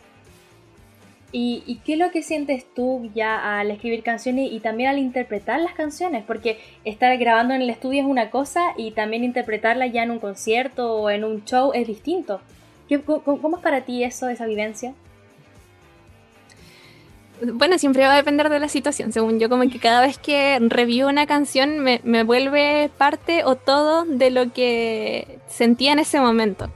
¿Y, 1.33 1.63
y 1.65 1.77
qué 1.77 1.93
es 1.93 1.99
lo 2.01 2.11
que 2.11 2.23
sientes 2.25 2.67
tú 2.75 3.09
ya 3.15 3.61
al 3.61 3.71
escribir 3.71 4.03
canciones 4.03 4.51
y 4.51 4.59
también 4.59 4.89
al 4.91 4.99
interpretar 4.99 5.61
las 5.61 5.75
canciones? 5.75 6.25
Porque 6.27 6.59
estar 6.85 7.17
grabando 7.19 7.55
en 7.55 7.63
el 7.63 7.71
estudio 7.71 8.01
es 8.01 8.07
una 8.07 8.31
cosa 8.31 8.61
y 8.77 8.91
también 8.91 9.23
interpretarla 9.23 9.87
ya 9.87 10.03
en 10.03 10.11
un 10.11 10.19
concierto 10.19 10.93
o 10.97 11.09
en 11.11 11.23
un 11.25 11.45
show 11.45 11.71
es 11.73 11.87
distinto. 11.87 12.41
¿Qué- 12.89 13.01
cómo, 13.01 13.23
cómo 13.41 13.57
es 13.59 13.63
para 13.63 13.83
ti 13.83 14.03
eso, 14.03 14.29
esa 14.29 14.47
vivencia? 14.47 14.93
Bueno, 17.43 17.79
siempre 17.79 18.03
va 18.03 18.13
a 18.15 18.17
depender 18.17 18.51
de 18.51 18.59
la 18.59 18.69
situación. 18.69 19.13
Según 19.13 19.39
yo, 19.39 19.49
como 19.49 19.63
que 19.71 19.79
cada 19.79 20.03
vez 20.03 20.19
que 20.19 20.59
review 20.61 21.09
una 21.09 21.27
canción 21.27 21.79
me, 21.79 22.01
me 22.05 22.23
vuelve 22.25 22.91
parte 22.99 23.45
o 23.45 23.55
todo 23.55 24.05
de 24.05 24.31
lo 24.31 24.53
que 24.53 25.39
sentía 25.49 25.93
en 25.93 26.01
ese 26.01 26.21
momento. 26.21 26.69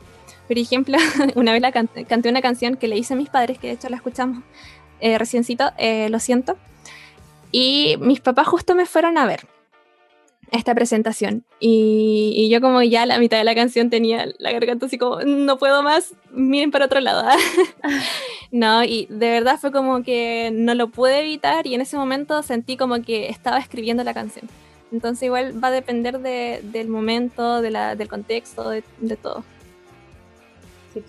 Por 0.49 0.59
ejemplo, 0.59 0.99
una 1.35 1.53
vez 1.53 1.63
la 1.63 1.73
can- 1.73 1.89
canté 2.09 2.29
una 2.29 2.43
canción 2.43 2.77
que 2.77 2.89
le 2.89 2.97
hice 2.97 3.15
a 3.15 3.17
mis 3.17 3.29
padres, 3.31 3.59
que 3.59 3.69
de 3.69 3.73
hecho 3.75 3.89
la 3.89 3.97
escuchamos 3.97 4.43
eh, 5.01 5.19
eh, 5.79 6.09
lo 6.11 6.19
siento. 6.19 6.57
Y 7.53 7.97
mis 8.01 8.21
papás 8.21 8.49
justo 8.49 8.75
me 8.75 8.85
fueron 8.87 9.17
a 9.19 9.27
ver 9.27 9.47
esta 10.51 10.75
presentación. 10.75 11.45
Y, 11.61 12.33
y 12.37 12.49
yo 12.49 12.61
como 12.61 12.83
ya 12.83 13.03
a 13.03 13.07
la 13.07 13.19
mitad 13.19 13.39
de 13.39 13.45
la 13.45 13.55
canción 13.55 13.91
tenía 13.91 14.27
la 14.39 14.53
garganta 14.53 14.87
así 14.87 14.99
como, 14.99 15.21
no 15.21 15.59
puedo 15.59 15.83
más, 15.83 16.15
miren 16.33 16.71
para 16.71 16.87
otro 16.87 17.01
lado. 17.01 17.27
No, 18.51 18.85
y 18.85 19.07
de 19.11 19.31
verdad 19.31 19.59
fue 19.61 19.73
como 19.73 20.05
que 20.05 20.51
no 20.53 20.75
lo 20.75 20.87
pude 20.89 21.19
evitar 21.19 21.67
y 21.67 21.75
en 21.75 21.81
ese 21.81 21.97
momento 21.97 22.41
sentí 22.45 22.77
como 22.77 23.03
que 23.03 23.29
estaba 23.29 23.59
escribiendo 23.59 24.05
la 24.05 24.15
canción. 24.15 24.49
Entonces 24.93 25.25
igual 25.25 25.63
va 25.63 25.69
a 25.69 25.73
depender 25.73 26.21
de- 26.21 26.61
del 26.63 26.89
momento, 26.89 27.61
de 27.63 27.73
la, 27.73 27.97
del 27.97 28.07
contexto, 28.09 28.69
de, 28.71 28.85
de 29.01 29.17
todo. 29.17 29.43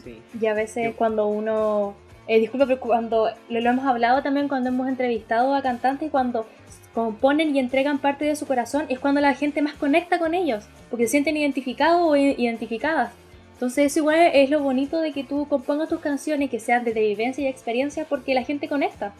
Sí. 0.04 0.22
Y 0.40 0.46
a 0.48 0.54
veces 0.54 0.86
Yo- 0.92 0.96
cuando 0.96 1.28
uno... 1.28 1.96
Eh, 2.28 2.40
disculpa, 2.40 2.66
pero 2.66 2.80
cuando 2.80 3.30
lo, 3.50 3.60
lo 3.60 3.70
hemos 3.70 3.86
hablado 3.86 4.24
también 4.24 4.48
cuando 4.48 4.70
hemos 4.70 4.88
entrevistado 4.88 5.54
a 5.54 5.62
cantantes 5.62 6.10
cuando 6.10 6.48
componen 6.94 7.56
y 7.56 7.60
entregan 7.60 8.00
parte 8.00 8.26
de 8.26 8.36
su 8.36 8.48
corazón 8.48 8.86
es 8.90 8.98
cuando 9.00 9.22
la 9.22 9.36
gente 9.36 9.62
más 9.62 9.74
conecta 9.74 10.18
con 10.18 10.34
ellos, 10.34 10.66
porque 10.90 11.06
se 11.06 11.12
sienten 11.12 11.38
identificados 11.38 12.02
o 12.02 12.16
identificadas. 12.16 13.12
Entonces 13.54 13.86
eso 13.92 14.00
igual 14.00 14.18
es 14.34 14.50
lo 14.50 14.60
bonito 14.62 15.00
de 15.02 15.12
que 15.14 15.24
tú 15.24 15.48
compongas 15.48 15.88
tus 15.88 16.00
canciones 16.00 16.50
que 16.50 16.60
sean 16.60 16.84
de 16.84 16.94
vivencia 16.94 17.44
y 17.44 17.48
experiencia 17.48 18.06
porque 18.06 18.34
la 18.34 18.44
gente 18.44 18.68
conecta. 18.68 19.14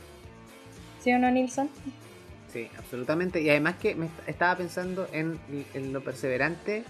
¿Sí 1.02 1.12
o 1.14 1.20
no, 1.20 1.30
Nilsson? 1.30 1.70
Sí, 2.52 2.68
absolutamente. 2.80 3.42
Y 3.42 3.50
además 3.50 3.76
que 3.76 3.94
me 3.96 4.08
est- 4.08 4.28
estaba 4.30 4.56
pensando 4.58 5.08
en, 5.14 5.38
en 5.74 5.94
lo 5.94 6.02
perseverante 6.04 6.84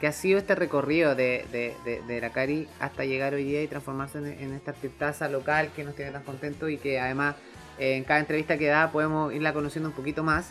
que 0.00 0.06
ha 0.06 0.12
sido 0.12 0.38
este 0.38 0.54
recorrido 0.54 1.14
de, 1.14 1.44
de, 1.52 1.74
de, 1.84 2.02
de 2.02 2.20
la 2.20 2.30
Cari 2.30 2.68
hasta 2.80 3.04
llegar 3.04 3.34
hoy 3.34 3.44
día 3.44 3.62
y 3.62 3.66
transformarse 3.68 4.18
en, 4.18 4.52
esta 4.52 4.72
artistaza 4.72 5.28
local 5.28 5.70
que 5.74 5.84
nos 5.84 5.94
tiene 5.94 6.10
tan 6.10 6.22
contentos 6.22 6.70
y 6.70 6.76
que 6.76 7.00
además 7.00 7.36
eh, 7.78 7.96
en 7.96 8.04
cada 8.04 8.20
entrevista 8.20 8.58
que 8.58 8.66
da 8.66 8.90
podemos 8.92 9.32
irla 9.32 9.52
conociendo 9.52 9.88
un 9.88 9.94
poquito 9.94 10.22
más. 10.22 10.50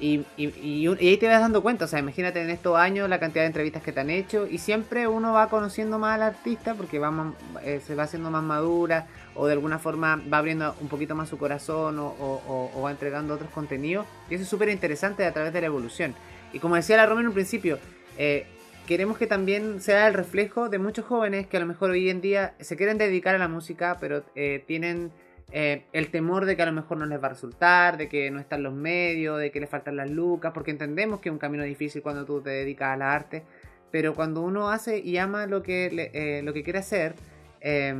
Y, 0.00 0.24
y, 0.36 0.48
y 0.58 0.88
ahí 0.88 1.16
te 1.16 1.28
vas 1.28 1.40
dando 1.40 1.62
cuenta, 1.62 1.84
o 1.84 1.88
sea, 1.88 2.00
imagínate 2.00 2.40
en 2.42 2.50
estos 2.50 2.76
años 2.76 3.08
la 3.08 3.20
cantidad 3.20 3.42
de 3.44 3.46
entrevistas 3.48 3.84
que 3.84 3.92
te 3.92 4.00
han 4.00 4.10
hecho 4.10 4.48
y 4.50 4.58
siempre 4.58 5.06
uno 5.06 5.32
va 5.32 5.48
conociendo 5.48 5.96
más 6.00 6.16
al 6.16 6.22
artista 6.22 6.74
porque 6.74 6.98
va 6.98 7.32
eh, 7.62 7.80
se 7.86 7.94
va 7.94 8.04
haciendo 8.04 8.28
más 8.30 8.42
madura 8.42 9.06
o 9.36 9.46
de 9.46 9.52
alguna 9.52 9.78
forma 9.78 10.20
va 10.32 10.38
abriendo 10.38 10.74
un 10.80 10.88
poquito 10.88 11.14
más 11.14 11.28
su 11.28 11.38
corazón 11.38 12.00
o, 12.00 12.06
o- 12.08 12.82
va 12.82 12.90
entregando 12.90 13.34
otros 13.34 13.50
contenidos 13.50 14.04
y 14.28 14.34
eso 14.34 14.42
es 14.42 14.48
súper 14.48 14.70
interesante 14.70 15.24
a 15.24 15.32
través 15.32 15.52
de 15.52 15.60
la 15.60 15.66
evolución. 15.68 16.16
Y 16.52 16.58
como 16.58 16.74
decía 16.74 16.96
la 16.96 17.06
Roma 17.06 17.20
en 17.20 17.28
un 17.28 17.34
principio, 17.34 17.78
eh, 18.18 18.46
queremos 18.86 19.18
que 19.18 19.26
también 19.26 19.80
sea 19.80 20.08
el 20.08 20.14
reflejo 20.14 20.68
de 20.68 20.78
muchos 20.78 21.04
jóvenes 21.04 21.46
que 21.46 21.56
a 21.56 21.60
lo 21.60 21.66
mejor 21.66 21.90
hoy 21.90 22.10
en 22.10 22.20
día 22.20 22.54
se 22.60 22.76
quieren 22.76 22.98
dedicar 22.98 23.34
a 23.34 23.38
la 23.38 23.48
música 23.48 23.96
pero 24.00 24.24
eh, 24.34 24.64
tienen 24.66 25.12
eh, 25.54 25.84
el 25.92 26.10
temor 26.10 26.46
de 26.46 26.56
que 26.56 26.62
a 26.62 26.66
lo 26.66 26.72
mejor 26.72 26.96
no 26.96 27.04
les 27.04 27.22
va 27.22 27.26
a 27.26 27.30
resultar, 27.30 27.98
de 27.98 28.08
que 28.08 28.30
no 28.30 28.40
están 28.40 28.62
los 28.62 28.72
medios, 28.72 29.38
de 29.38 29.50
que 29.50 29.60
les 29.60 29.68
faltan 29.68 29.96
las 29.96 30.10
lucas, 30.10 30.52
porque 30.54 30.70
entendemos 30.70 31.20
que 31.20 31.28
es 31.28 31.32
un 31.32 31.38
camino 31.38 31.62
difícil 31.62 32.00
cuando 32.00 32.24
tú 32.24 32.40
te 32.40 32.48
dedicas 32.48 32.94
a 32.94 32.96
la 32.96 33.12
arte, 33.14 33.42
pero 33.90 34.14
cuando 34.14 34.40
uno 34.40 34.70
hace 34.70 34.98
y 34.98 35.18
ama 35.18 35.46
lo 35.46 35.62
que, 35.62 36.10
eh, 36.14 36.40
lo 36.42 36.54
que 36.54 36.62
quiere 36.62 36.78
hacer, 36.78 37.14
eh, 37.60 37.94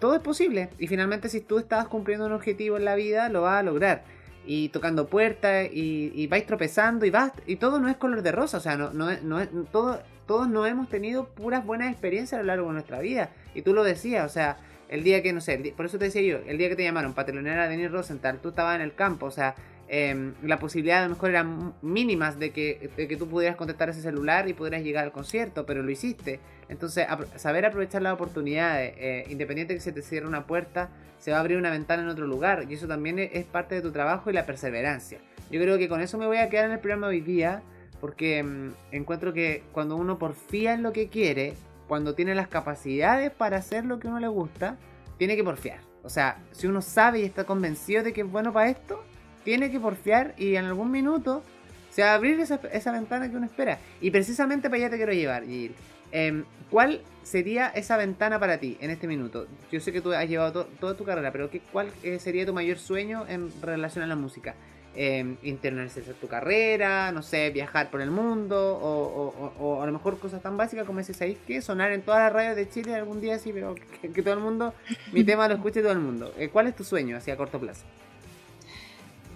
todo 0.00 0.16
es 0.16 0.20
posible. 0.20 0.70
Y 0.80 0.88
finalmente 0.88 1.28
si 1.28 1.40
tú 1.40 1.58
estás 1.58 1.86
cumpliendo 1.86 2.26
un 2.26 2.32
objetivo 2.32 2.76
en 2.76 2.84
la 2.84 2.96
vida, 2.96 3.28
lo 3.28 3.42
vas 3.42 3.60
a 3.60 3.62
lograr. 3.62 4.02
Y 4.44 4.70
tocando 4.70 5.06
puertas 5.06 5.68
y, 5.72 6.10
y 6.14 6.26
vais 6.26 6.46
tropezando 6.46 7.06
y 7.06 7.10
vas 7.10 7.32
y 7.46 7.56
todo 7.56 7.78
no 7.78 7.88
es 7.88 7.96
color 7.96 8.22
de 8.22 8.32
rosa, 8.32 8.56
o 8.56 8.60
sea, 8.60 8.76
no, 8.76 8.90
no, 8.92 9.14
no 9.22 9.46
todo, 9.70 10.00
todos 10.28 10.48
no 10.48 10.66
hemos 10.66 10.88
tenido 10.88 11.26
puras 11.26 11.64
buenas 11.64 11.90
experiencias 11.90 12.38
a 12.38 12.42
lo 12.42 12.46
largo 12.46 12.68
de 12.68 12.74
nuestra 12.74 13.00
vida. 13.00 13.30
Y 13.54 13.62
tú 13.62 13.72
lo 13.72 13.82
decías, 13.82 14.24
o 14.24 14.28
sea, 14.28 14.58
el 14.88 15.02
día 15.02 15.22
que, 15.22 15.32
no 15.32 15.40
sé, 15.40 15.72
por 15.76 15.86
eso 15.86 15.98
te 15.98 16.04
decía 16.04 16.22
yo, 16.22 16.38
el 16.46 16.58
día 16.58 16.68
que 16.68 16.76
te 16.76 16.84
llamaron 16.84 17.14
para 17.14 17.26
telonear 17.26 17.58
a 17.58 17.68
Denis 17.68 17.90
Rosenthal, 17.90 18.38
tú 18.38 18.50
estabas 18.50 18.76
en 18.76 18.82
el 18.82 18.94
campo, 18.94 19.26
o 19.26 19.30
sea, 19.30 19.54
em, 19.88 20.34
la 20.42 20.58
posibilidad 20.58 21.00
a 21.00 21.04
lo 21.04 21.14
mejor 21.14 21.30
eran 21.30 21.72
mínimas 21.80 22.38
de 22.38 22.50
que, 22.50 22.90
de 22.94 23.08
que 23.08 23.16
tú 23.16 23.26
pudieras 23.26 23.56
contestar 23.56 23.88
ese 23.88 24.02
celular 24.02 24.46
y 24.48 24.52
pudieras 24.52 24.82
llegar 24.82 25.04
al 25.04 25.12
concierto, 25.12 25.64
pero 25.64 25.82
lo 25.82 25.90
hiciste. 25.90 26.40
Entonces, 26.68 27.06
saber 27.36 27.64
aprovechar 27.64 28.02
las 28.02 28.12
oportunidades, 28.12 28.94
eh, 28.98 29.24
independiente 29.30 29.72
de 29.72 29.78
que 29.78 29.82
se 29.82 29.92
te 29.92 30.02
cierre 30.02 30.26
una 30.26 30.46
puerta, 30.46 30.90
se 31.18 31.30
va 31.30 31.38
a 31.38 31.40
abrir 31.40 31.56
una 31.56 31.70
ventana 31.70 32.02
en 32.02 32.08
otro 32.10 32.26
lugar, 32.26 32.66
y 32.68 32.74
eso 32.74 32.86
también 32.86 33.18
es 33.18 33.44
parte 33.46 33.74
de 33.74 33.80
tu 33.80 33.92
trabajo 33.92 34.28
y 34.28 34.34
la 34.34 34.44
perseverancia. 34.44 35.18
Yo 35.50 35.58
creo 35.58 35.78
que 35.78 35.88
con 35.88 36.02
eso 36.02 36.18
me 36.18 36.26
voy 36.26 36.36
a 36.36 36.50
quedar 36.50 36.66
en 36.66 36.72
el 36.72 36.80
programa 36.80 37.06
hoy 37.06 37.22
día, 37.22 37.62
porque 38.00 38.42
mm, 38.42 38.72
encuentro 38.92 39.32
que 39.32 39.62
cuando 39.72 39.96
uno 39.96 40.18
porfía 40.18 40.74
en 40.74 40.82
lo 40.82 40.92
que 40.92 41.08
quiere, 41.08 41.54
cuando 41.88 42.14
tiene 42.14 42.34
las 42.34 42.48
capacidades 42.48 43.30
para 43.30 43.56
hacer 43.58 43.84
lo 43.84 43.98
que 43.98 44.08
uno 44.08 44.20
le 44.20 44.28
gusta, 44.28 44.76
tiene 45.16 45.36
que 45.36 45.44
porfiar. 45.44 45.80
O 46.04 46.10
sea, 46.10 46.38
si 46.52 46.66
uno 46.66 46.80
sabe 46.82 47.20
y 47.20 47.24
está 47.24 47.44
convencido 47.44 48.02
de 48.02 48.12
que 48.12 48.20
es 48.22 48.30
bueno 48.30 48.52
para 48.52 48.70
esto, 48.70 49.02
tiene 49.44 49.70
que 49.70 49.80
porfiar 49.80 50.34
y 50.36 50.56
en 50.56 50.64
algún 50.66 50.90
minuto 50.90 51.42
se 51.90 52.02
va 52.02 52.12
a 52.12 52.14
abrir 52.14 52.38
esa, 52.40 52.60
esa 52.72 52.92
ventana 52.92 53.30
que 53.30 53.36
uno 53.36 53.46
espera. 53.46 53.78
Y 54.00 54.10
precisamente 54.10 54.68
para 54.68 54.82
allá 54.82 54.90
te 54.90 54.96
quiero 54.96 55.12
llevar, 55.12 55.44
Gil. 55.44 55.74
Em, 56.12 56.44
¿Cuál 56.70 57.00
sería 57.22 57.68
esa 57.68 57.96
ventana 57.96 58.38
para 58.38 58.58
ti 58.58 58.76
en 58.80 58.90
este 58.90 59.06
minuto? 59.06 59.46
Yo 59.72 59.80
sé 59.80 59.90
que 59.90 60.02
tú 60.02 60.12
has 60.12 60.28
llevado 60.28 60.52
to- 60.64 60.68
toda 60.80 60.94
tu 60.94 61.04
carrera, 61.04 61.32
pero 61.32 61.50
¿qué, 61.50 61.60
¿cuál 61.72 61.90
eh, 62.02 62.18
sería 62.18 62.44
tu 62.44 62.52
mayor 62.52 62.78
sueño 62.78 63.24
en 63.26 63.50
relación 63.62 64.04
a 64.04 64.06
la 64.06 64.16
música? 64.16 64.54
Eh, 65.00 65.36
internalizar 65.44 66.02
tu 66.20 66.26
carrera, 66.26 67.12
no 67.12 67.22
sé, 67.22 67.50
viajar 67.50 67.88
por 67.88 68.00
el 68.00 68.10
mundo, 68.10 68.56
o, 68.82 69.02
o- 69.04 69.52
o- 69.60 69.64
o 69.64 69.82
a 69.82 69.86
lo 69.86 69.92
mejor 69.92 70.18
cosas 70.18 70.42
tan 70.42 70.56
básicas 70.56 70.84
como 70.86 70.98
ese, 70.98 71.14
¿sabéis 71.14 71.38
qué? 71.46 71.62
Sonar 71.62 71.92
en 71.92 72.02
todas 72.02 72.18
las 72.20 72.32
radios 72.32 72.56
de 72.56 72.68
Chile 72.68 72.96
algún 72.96 73.20
día 73.20 73.36
así, 73.36 73.52
pero 73.52 73.76
que, 73.76 74.10
que 74.10 74.22
todo 74.22 74.34
el 74.34 74.40
mundo, 74.40 74.74
mi 75.12 75.22
tema 75.22 75.46
lo 75.46 75.54
escuche 75.54 75.82
todo 75.82 75.92
el 75.92 76.00
mundo. 76.00 76.32
Eh, 76.36 76.48
¿Cuál 76.48 76.66
es 76.66 76.74
tu 76.74 76.82
sueño 76.82 77.16
así 77.16 77.30
a 77.30 77.36
corto 77.36 77.60
plazo? 77.60 77.84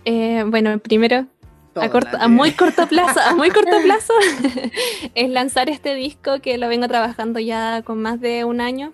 Eh, 0.04 0.42
bueno, 0.48 0.76
primero, 0.80 1.26
a, 1.76 1.88
corto- 1.90 2.16
a 2.18 2.26
muy 2.26 2.50
corto 2.52 2.88
plazo, 2.88 3.20
a 3.20 3.36
muy 3.36 3.50
corto 3.50 3.76
plazo, 3.84 4.14
es 5.14 5.30
lanzar 5.30 5.68
este 5.68 5.94
disco 5.94 6.40
que 6.40 6.58
lo 6.58 6.66
vengo 6.66 6.88
trabajando 6.88 7.38
ya 7.38 7.82
con 7.84 8.02
más 8.02 8.20
de 8.20 8.44
un 8.44 8.60
año. 8.60 8.92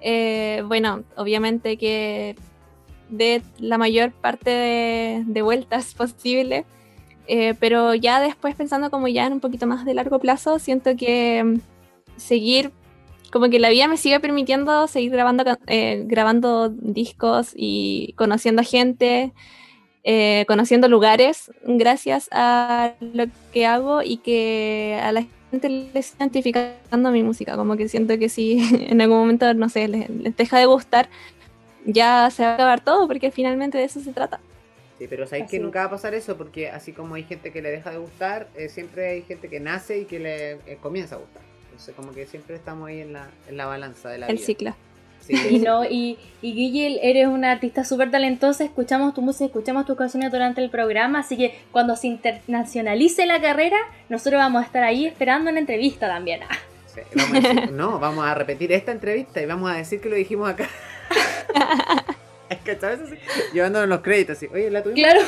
Eh, 0.00 0.62
bueno, 0.66 1.04
obviamente 1.16 1.76
que 1.78 2.34
de 3.08 3.42
la 3.58 3.78
mayor 3.78 4.12
parte 4.12 4.50
de, 5.26 5.42
vueltas 5.42 5.94
posible, 5.98 6.64
eh, 7.26 7.54
pero 7.58 7.94
ya 7.94 8.20
después 8.20 8.54
pensando 8.54 8.90
como 8.90 9.08
ya 9.08 9.26
en 9.26 9.34
un 9.34 9.40
poquito 9.40 9.66
más 9.66 9.84
de 9.84 9.94
largo 9.94 10.18
plazo, 10.18 10.58
siento 10.58 10.96
que 10.96 11.42
mm, 11.44 11.60
seguir, 12.16 12.70
como 13.32 13.48
que 13.50 13.58
la 13.58 13.70
vida 13.70 13.88
me 13.88 13.96
sigue 13.96 14.20
permitiendo 14.20 14.86
seguir 14.86 15.10
grabando, 15.10 15.44
eh, 15.66 16.04
grabando 16.06 16.68
discos 16.68 17.52
y 17.54 18.14
conociendo 18.16 18.62
gente, 18.62 19.32
eh, 20.04 20.44
conociendo 20.46 20.88
lugares 20.88 21.50
gracias 21.64 22.28
a 22.30 22.94
lo 23.00 23.24
que 23.52 23.66
hago 23.66 24.02
y 24.02 24.18
que 24.18 25.00
a 25.02 25.10
la 25.10 25.26
gente 25.50 25.68
les 25.68 26.12
está 26.12 26.24
identificando 26.24 27.10
mi 27.10 27.24
música. 27.24 27.56
Como 27.56 27.76
que 27.76 27.88
siento 27.88 28.16
que 28.16 28.28
si 28.28 28.58
en 28.88 29.00
algún 29.00 29.18
momento, 29.18 29.52
no 29.54 29.68
sé, 29.68 29.88
les, 29.88 30.08
les 30.08 30.36
deja 30.36 30.58
de 30.58 30.66
gustar, 30.66 31.08
ya 31.86 32.28
se 32.30 32.42
va 32.42 32.50
a 32.50 32.54
acabar 32.54 32.80
todo 32.80 33.06
porque 33.08 33.30
finalmente 33.30 33.78
de 33.78 33.84
eso 33.84 34.00
se 34.00 34.12
trata. 34.12 34.40
Sí, 34.98 35.06
pero 35.08 35.26
sabéis 35.26 35.50
que 35.50 35.58
nunca 35.58 35.80
va 35.80 35.84
a 35.86 35.90
pasar 35.90 36.14
eso 36.14 36.36
porque 36.36 36.70
así 36.70 36.92
como 36.92 37.14
hay 37.16 37.24
gente 37.24 37.52
que 37.52 37.60
le 37.60 37.70
deja 37.70 37.90
de 37.90 37.98
gustar, 37.98 38.48
eh, 38.56 38.68
siempre 38.68 39.08
hay 39.10 39.22
gente 39.22 39.48
que 39.48 39.60
nace 39.60 39.98
y 39.98 40.04
que 40.06 40.18
le 40.18 40.52
eh, 40.52 40.78
comienza 40.80 41.16
a 41.16 41.18
gustar. 41.18 41.42
Entonces 41.64 41.94
como 41.94 42.12
que 42.12 42.24
siempre 42.26 42.56
estamos 42.56 42.88
ahí 42.88 43.00
en 43.02 43.12
la, 43.12 43.28
en 43.48 43.56
la 43.58 43.66
balanza 43.66 44.08
de 44.08 44.18
la 44.18 44.26
El 44.28 44.36
vida. 44.36 44.46
ciclo. 44.46 44.74
Sí, 45.20 45.34
Y 45.50 45.58
no, 45.58 45.84
y, 45.84 46.18
y 46.40 46.54
Guille, 46.54 46.98
eres 47.02 47.26
una 47.26 47.52
artista 47.52 47.84
súper 47.84 48.10
talentosa, 48.10 48.64
escuchamos 48.64 49.12
tu 49.12 49.20
música, 49.20 49.44
escuchamos 49.46 49.84
tus 49.84 49.96
canciones 49.98 50.30
durante 50.32 50.62
el 50.62 50.70
programa, 50.70 51.18
así 51.18 51.36
que 51.36 51.58
cuando 51.72 51.94
se 51.96 52.06
internacionalice 52.06 53.26
la 53.26 53.40
carrera, 53.40 53.76
nosotros 54.08 54.38
vamos 54.38 54.62
a 54.62 54.66
estar 54.66 54.82
ahí 54.84 55.04
esperando 55.06 55.50
una 55.50 55.60
entrevista 55.60 56.06
también. 56.08 56.40
Sí, 56.96 57.02
vamos 57.14 57.44
a 57.44 57.48
decir- 57.48 57.70
no, 57.72 57.98
vamos 57.98 58.24
a 58.24 58.34
repetir 58.34 58.72
esta 58.72 58.90
entrevista 58.90 59.42
y 59.42 59.44
vamos 59.44 59.70
a 59.70 59.74
decir 59.74 60.00
que 60.00 60.08
lo 60.08 60.16
dijimos 60.16 60.48
acá. 60.48 60.66
es 62.50 62.58
que, 62.58 62.76
¿sabes? 62.76 63.00
Así, 63.00 63.16
llevándonos 63.52 63.88
los 63.88 64.00
créditos 64.00 64.36
así. 64.36 64.46
Oye, 64.52 64.70
la 64.70 64.82
tuvimos. 64.82 65.00
Claro, 65.02 65.20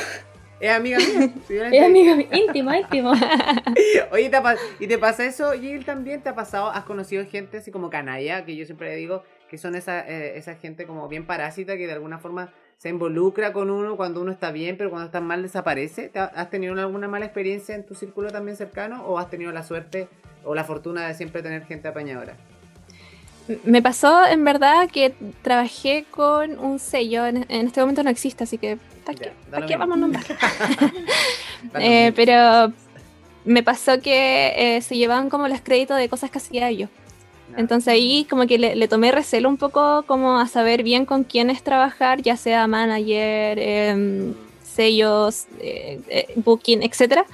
Es 0.59 0.71
amiga 0.71 0.97
mía. 0.99 1.07
Es 1.49 1.49
entrevisté. 1.51 1.85
amigo 1.85 2.15
íntimo, 2.31 2.73
íntimo. 2.73 3.11
Oye, 4.11 4.29
¿te 4.29 4.37
¿y 4.79 4.87
te 4.87 4.97
pasa 4.97 5.25
eso, 5.25 5.51
Gil, 5.53 5.85
también? 5.85 6.21
¿Te 6.21 6.29
ha 6.29 6.35
pasado? 6.35 6.69
¿Has 6.69 6.83
conocido 6.83 7.25
gente 7.25 7.57
así 7.57 7.71
como 7.71 7.89
canalla? 7.89 8.45
Que 8.45 8.55
yo 8.55 8.65
siempre 8.65 8.95
digo 8.95 9.23
que 9.49 9.57
son 9.57 9.75
esa, 9.75 10.07
eh, 10.07 10.37
esa 10.37 10.55
gente 10.55 10.85
como 10.85 11.07
bien 11.07 11.25
parásita 11.25 11.75
que 11.77 11.87
de 11.87 11.93
alguna 11.93 12.19
forma 12.19 12.53
se 12.77 12.89
involucra 12.89 13.51
con 13.51 13.69
uno 13.71 13.97
cuando 13.97 14.21
uno 14.21 14.31
está 14.31 14.51
bien, 14.51 14.77
pero 14.77 14.89
cuando 14.89 15.07
está 15.07 15.19
mal 15.21 15.41
desaparece. 15.41 16.09
¿Te 16.09 16.19
ha- 16.19 16.25
¿Has 16.35 16.49
tenido 16.49 16.73
alguna 16.79 17.07
mala 17.07 17.25
experiencia 17.25 17.75
en 17.75 17.85
tu 17.85 17.95
círculo 17.95 18.29
también 18.31 18.55
cercano? 18.57 19.03
¿O 19.05 19.17
has 19.19 19.29
tenido 19.29 19.51
la 19.51 19.63
suerte 19.63 20.07
o 20.45 20.55
la 20.55 20.63
fortuna 20.63 21.07
de 21.07 21.13
siempre 21.15 21.41
tener 21.41 21.65
gente 21.65 21.87
apañadora? 21.87 22.37
Me 23.63 23.81
pasó 23.81 24.25
en 24.27 24.43
verdad 24.45 24.89
que 24.91 25.13
trabajé 25.41 26.05
con 26.11 26.59
un 26.59 26.77
sello, 26.79 27.25
en, 27.25 27.45
en 27.49 27.67
este 27.67 27.79
momento 27.81 28.03
no 28.03 28.09
existe, 28.11 28.43
así 28.43 28.57
que 28.57 28.77
¿para 29.05 29.17
Ya, 29.17 29.23
qué, 29.23 29.29
da 29.29 29.35
¿para 29.49 29.59
lo 29.61 29.67
qué 29.67 29.77
mismo. 29.77 29.79
vamos 29.79 29.97
a 29.97 29.99
nombrar? 29.99 30.25
Eh, 31.79 32.13
pero 32.15 32.71
me 33.45 33.63
pasó 33.63 33.99
que 34.01 34.77
eh, 34.77 34.81
se 34.81 34.95
llevaban 34.95 35.29
como 35.29 35.47
los 35.47 35.61
créditos 35.61 35.97
de 35.97 36.07
cosas 36.09 36.31
que 36.31 36.37
hacía 36.37 36.71
yo. 36.71 36.87
No. 37.51 37.57
Entonces 37.57 37.87
ahí 37.91 38.25
como 38.29 38.45
que 38.47 38.57
le, 38.59 38.75
le 38.75 38.87
tomé 38.87 39.11
recelo 39.11 39.49
un 39.49 39.57
poco 39.57 40.03
como 40.03 40.39
a 40.39 40.47
saber 40.47 40.83
bien 40.83 41.05
con 41.05 41.23
quiénes 41.23 41.63
trabajar, 41.63 42.21
ya 42.21 42.37
sea 42.37 42.67
manager, 42.67 43.57
em, 43.59 44.33
sellos, 44.63 45.47
eh, 45.59 46.27
booking, 46.35 46.83
etcétera. 46.83 47.25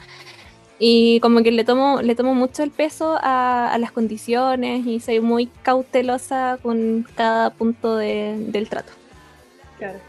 Y 0.77 1.19
como 1.21 1.41
que 1.41 1.51
le 1.51 1.63
tomo, 1.63 2.01
le 2.01 2.15
tomo 2.15 2.33
mucho 2.35 2.61
el 2.63 2.71
peso 2.71 3.17
a, 3.21 3.71
a 3.73 3.77
las 3.77 3.91
condiciones 3.93 4.85
y 4.85 4.99
soy 4.99 5.21
muy 5.21 5.47
cautelosa 5.63 6.57
con 6.61 7.07
cada 7.15 7.49
punto 7.51 7.95
de- 7.95 8.35
del 8.49 8.67
trato. 8.67 8.91
Claro. 9.77 9.99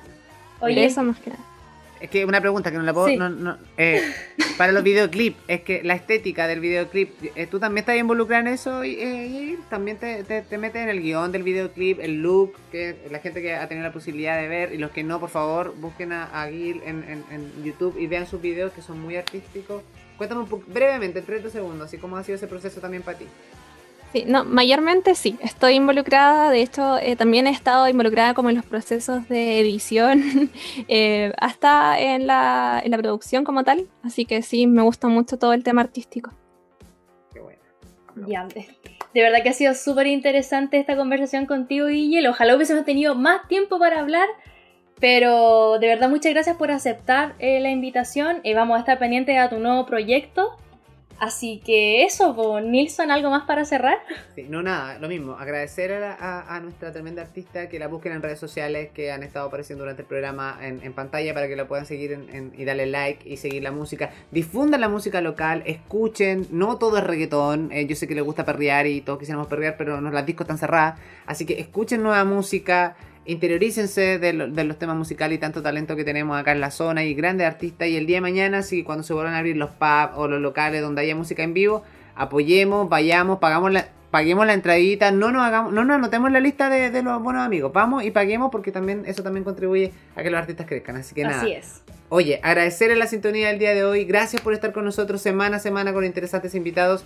Oye, 0.60 0.84
eso 0.84 1.02
más 1.02 1.18
que 1.20 1.30
nada. 1.30 1.42
Es 2.00 2.10
que 2.10 2.24
una 2.26 2.40
pregunta 2.40 2.70
que 2.70 2.76
no 2.76 2.82
la 2.82 2.92
puedo. 2.92 3.06
Sí. 3.08 3.16
no- 3.16 3.30
no, 3.30 3.56
eh, 3.78 4.02
para 4.58 4.72
los 4.72 4.82
videoclips, 4.82 5.36
es 5.48 5.60
que 5.62 5.82
la 5.84 5.94
estética 5.94 6.46
del 6.48 6.60
videoclip, 6.60 7.10
eh, 7.36 7.46
¿tú 7.46 7.58
también 7.60 7.82
estás 7.82 7.96
involucrada 7.96 8.42
en 8.42 8.48
eso? 8.48 8.84
Y, 8.84 8.94
eh, 8.96 9.26
y 9.28 9.58
también 9.70 9.96
te, 9.98 10.24
te- 10.24 10.42
te 10.42 10.58
metes 10.58 10.82
en 10.82 10.88
el 10.88 11.00
guion 11.00 11.30
del 11.32 11.42
videoclip, 11.44 12.00
el 12.00 12.22
look, 12.22 12.54
que 12.72 12.96
la 13.10 13.20
gente 13.20 13.40
que 13.40 13.54
ha 13.54 13.66
tenido 13.68 13.86
la 13.86 13.92
posibilidad 13.92 14.36
de 14.40 14.48
ver, 14.48 14.74
y 14.74 14.78
los 14.78 14.90
que 14.90 15.04
no, 15.04 15.20
por 15.20 15.30
favor, 15.30 15.74
busquen 15.80 16.12
a, 16.12 16.24
a 16.42 16.48
Gil 16.48 16.82
en, 16.84 17.04
en- 17.08 17.24
en 17.30 17.64
YouTube 17.64 17.96
y 17.98 18.06
vean 18.08 18.26
sus 18.26 18.40
videos 18.42 18.72
que 18.72 18.82
son 18.82 19.00
muy 19.00 19.16
artísticos. 19.16 19.82
Cuéntame 20.16 20.42
un 20.42 20.48
poco, 20.48 20.64
brevemente, 20.66 21.18
en 21.18 21.24
30 21.24 21.50
segundos, 21.50 21.86
así 21.86 21.98
cómo 21.98 22.16
ha 22.16 22.24
sido 22.24 22.36
ese 22.36 22.46
proceso 22.46 22.80
también 22.80 23.02
para 23.02 23.18
ti. 23.18 23.26
Sí, 24.12 24.24
no, 24.26 24.44
mayormente 24.44 25.14
sí, 25.14 25.36
estoy 25.42 25.74
involucrada, 25.74 26.50
de 26.50 26.62
hecho 26.62 26.96
eh, 26.98 27.16
también 27.16 27.46
he 27.46 27.50
estado 27.50 27.88
involucrada 27.88 28.34
como 28.34 28.50
en 28.50 28.56
los 28.56 28.64
procesos 28.64 29.28
de 29.28 29.60
edición, 29.60 30.50
eh, 30.88 31.32
hasta 31.38 31.98
en 31.98 32.26
la, 32.26 32.80
en 32.84 32.92
la 32.92 32.98
producción 32.98 33.44
como 33.44 33.64
tal, 33.64 33.88
así 34.02 34.24
que 34.24 34.42
sí, 34.42 34.66
me 34.66 34.82
gusta 34.82 35.08
mucho 35.08 35.38
todo 35.38 35.52
el 35.52 35.64
tema 35.64 35.82
artístico. 35.82 36.32
Qué 37.34 37.40
bueno. 37.40 37.60
Ya, 38.26 38.46
de 39.16 39.22
verdad 39.22 39.42
que 39.42 39.48
ha 39.48 39.54
sido 39.54 39.74
súper 39.74 40.06
interesante 40.06 40.78
esta 40.78 40.94
conversación 40.94 41.46
contigo, 41.46 41.86
Guille. 41.86 42.28
Ojalá 42.28 42.54
hubiésemos 42.54 42.84
tenido 42.84 43.14
más 43.14 43.48
tiempo 43.48 43.78
para 43.78 44.00
hablar, 44.00 44.28
pero 45.00 45.78
de 45.78 45.86
verdad 45.88 46.08
muchas 46.08 46.32
gracias 46.32 46.56
por 46.56 46.70
aceptar 46.70 47.34
eh, 47.38 47.60
la 47.60 47.70
invitación. 47.70 48.40
Eh, 48.44 48.54
vamos 48.54 48.76
a 48.76 48.80
estar 48.80 48.98
pendientes 48.98 49.38
a 49.38 49.48
tu 49.48 49.58
nuevo 49.58 49.86
proyecto. 49.86 50.56
Así 51.18 51.62
que 51.64 52.04
eso, 52.04 52.36
po. 52.36 52.60
Nilsson, 52.60 53.10
¿algo 53.10 53.30
más 53.30 53.44
para 53.46 53.64
cerrar? 53.64 53.96
Sí, 54.34 54.44
no, 54.50 54.62
nada, 54.62 54.98
lo 54.98 55.08
mismo. 55.08 55.32
Agradecer 55.32 55.90
a, 55.94 56.12
a- 56.12 56.54
a 56.56 56.60
nuestra 56.60 56.92
tremenda 56.92 57.22
artista 57.22 57.70
que 57.70 57.78
la 57.78 57.86
busquen 57.88 58.12
en 58.12 58.20
redes 58.20 58.38
sociales 58.38 58.90
que 58.92 59.10
han 59.10 59.22
estado 59.22 59.46
apareciendo 59.46 59.84
durante 59.84 60.02
el 60.02 60.08
programa 60.08 60.58
en, 60.60 60.82
en 60.82 60.92
pantalla 60.92 61.32
para 61.32 61.48
que 61.48 61.56
la 61.56 61.66
puedan 61.66 61.86
seguir 61.86 62.12
en- 62.12 62.28
en- 62.34 62.52
y 62.58 62.66
darle 62.66 62.84
like 62.84 63.26
y 63.26 63.38
seguir 63.38 63.62
la 63.62 63.70
música. 63.72 64.10
Difundan 64.30 64.82
la 64.82 64.90
música 64.90 65.22
local, 65.22 65.62
escuchen. 65.64 66.46
No 66.50 66.76
todo 66.76 66.98
es 66.98 67.04
reggaetón. 67.04 67.72
eh, 67.72 67.86
yo 67.86 67.96
sé 67.96 68.06
que 68.06 68.14
les 68.14 68.22
gusta 68.24 68.44
perrear 68.44 68.86
y 68.86 69.00
todos 69.00 69.18
quisiéramos 69.18 69.46
perrear, 69.46 69.76
pero 69.78 70.02
no, 70.02 70.10
las 70.10 70.26
discos 70.26 70.44
están 70.44 70.58
cerradas. 70.58 71.00
Así 71.24 71.46
que 71.46 71.58
escuchen 71.58 72.02
nueva 72.02 72.24
música. 72.26 72.94
Interiorícense 73.26 74.18
de, 74.18 74.32
lo- 74.32 74.48
de 74.48 74.64
los 74.64 74.78
temas 74.78 74.96
musicales 74.96 75.36
y 75.36 75.40
tanto 75.40 75.62
talento 75.62 75.96
que 75.96 76.04
tenemos 76.04 76.38
acá 76.38 76.52
en 76.52 76.60
la 76.60 76.70
zona 76.70 77.04
y 77.04 77.14
grandes 77.14 77.46
artistas. 77.46 77.88
Y 77.88 77.96
el 77.96 78.06
día 78.06 78.16
de 78.18 78.20
mañana, 78.22 78.62
si 78.62 78.82
cuando 78.82 79.02
se 79.04 79.12
vuelvan 79.12 79.34
a 79.34 79.38
abrir 79.38 79.56
los 79.56 79.70
pubs 79.70 80.12
o 80.16 80.28
los 80.28 80.40
locales 80.40 80.82
donde 80.82 81.02
haya 81.02 81.14
música 81.16 81.42
en 81.42 81.52
vivo, 81.54 81.82
apoyemos, 82.14 82.88
vayamos, 82.88 83.38
pagamos 83.38 83.72
la, 83.72 83.88
paguemos 84.10 84.46
la 84.46 84.54
entradita, 84.54 85.10
no 85.10 85.30
nos 85.30 85.42
hagamos, 85.42 85.72
no 85.72 85.84
nos 85.84 85.96
anotemos 85.96 86.30
la 86.32 86.40
lista 86.40 86.70
de, 86.70 86.90
de 86.90 87.02
los 87.02 87.22
buenos 87.22 87.42
amigos, 87.44 87.72
vamos 87.72 88.04
y 88.04 88.10
paguemos 88.10 88.50
porque 88.50 88.72
también 88.72 89.02
eso 89.06 89.22
también 89.22 89.44
contribuye 89.44 89.92
a 90.14 90.22
que 90.22 90.30
los 90.30 90.38
artistas 90.40 90.66
crezcan. 90.66 90.96
Así 90.96 91.14
que 91.14 91.24
nada. 91.24 91.40
Así 91.42 91.52
es. 91.52 91.82
Oye, 92.08 92.40
agradecerle 92.42 92.96
la 92.96 93.06
sintonía 93.06 93.48
del 93.48 93.58
día 93.58 93.74
de 93.74 93.84
hoy. 93.84 94.04
Gracias 94.04 94.40
por 94.40 94.54
estar 94.54 94.72
con 94.72 94.84
nosotros 94.84 95.20
semana 95.20 95.56
a 95.56 95.60
semana 95.60 95.92
con 95.92 96.04
interesantes 96.04 96.54
invitados. 96.54 97.04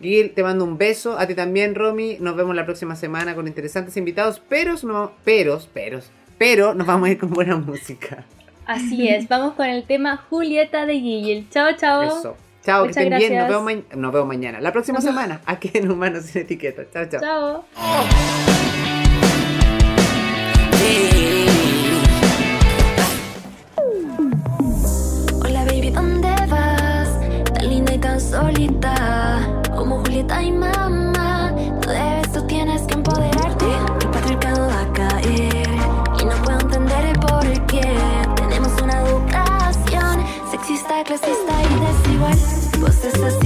Gil, 0.00 0.32
te 0.32 0.42
mando 0.42 0.64
un 0.64 0.78
beso. 0.78 1.18
A 1.18 1.26
ti 1.26 1.34
también, 1.34 1.74
Romy. 1.74 2.16
Nos 2.20 2.36
vemos 2.36 2.54
la 2.56 2.64
próxima 2.64 2.96
semana 2.96 3.34
con 3.34 3.46
interesantes 3.46 3.96
invitados. 3.96 4.40
Pero, 4.48 4.74
no, 4.82 5.12
peros, 5.24 5.66
peros, 5.66 6.10
pero 6.38 6.74
nos 6.74 6.86
vamos 6.86 7.08
a 7.08 7.12
ir 7.12 7.18
con 7.18 7.30
buena 7.30 7.56
música. 7.56 8.24
Así 8.66 9.08
es. 9.08 9.28
Vamos 9.28 9.54
con 9.54 9.66
el 9.66 9.84
tema 9.84 10.16
Julieta 10.30 10.86
de 10.86 10.94
Guille. 10.94 11.46
Chao, 11.50 11.72
chao. 11.76 12.02
Eso. 12.02 12.36
Chao, 12.64 12.84
que 12.84 12.90
estén 12.90 13.08
bien. 13.08 13.34
Nos 13.34 13.48
gracias. 13.48 13.48
vemos, 13.48 13.64
ma- 13.90 13.96
nos 13.96 14.12
vemos 14.12 14.28
mañana. 14.28 14.60
La 14.60 14.72
próxima 14.72 15.00
semana, 15.00 15.40
aquí 15.46 15.70
en 15.74 15.90
Humanos 15.90 16.24
sin 16.24 16.42
Etiqueta. 16.42 16.82
Chao, 16.92 17.06
chao. 17.10 17.20
Chao. 17.74 18.70
Hola 25.44 25.64
baby, 25.64 25.90
¿dónde 25.90 26.28
vas? 26.48 27.08
Tan 27.54 27.68
linda 27.68 27.94
y 27.94 27.98
tan 27.98 28.20
solita 28.20 28.94
Como 29.80 30.00
Julieta 30.00 30.42
y 30.42 30.52
mamá. 30.52 31.52
No 31.52 31.90
debes, 31.90 32.30
tú 32.32 32.42
tienes 32.46 32.82
que 32.82 32.92
empoderarte. 32.92 33.64
El 34.02 34.10
patriarcado 34.10 34.68
va 34.68 34.82
a 34.82 34.92
caer 34.92 35.68
Y 36.20 36.24
no 36.26 36.32
puedo 36.44 36.60
entender 36.60 37.06
el 37.06 37.18
por 37.18 37.66
qué. 37.66 37.96
Tenemos 38.36 38.72
una 38.82 39.00
educación 39.00 40.22
Sexista, 40.50 41.02
clasista 41.02 41.54
y 41.62 41.74
desigual. 41.80 42.38
Vos 42.78 43.04
estás 43.04 43.39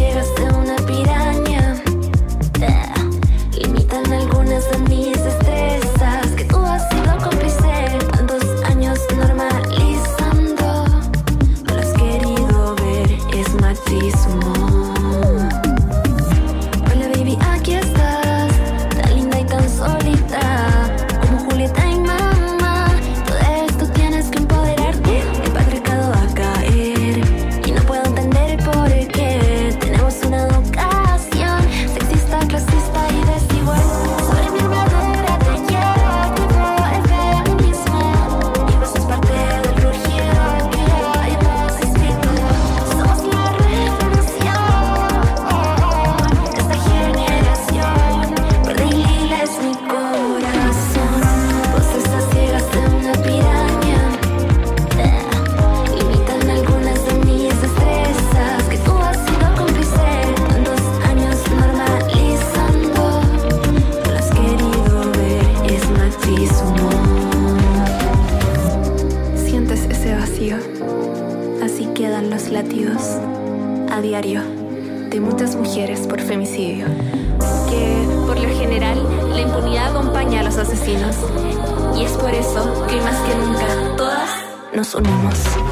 nos 84.74 84.94
unimos. 84.94 85.63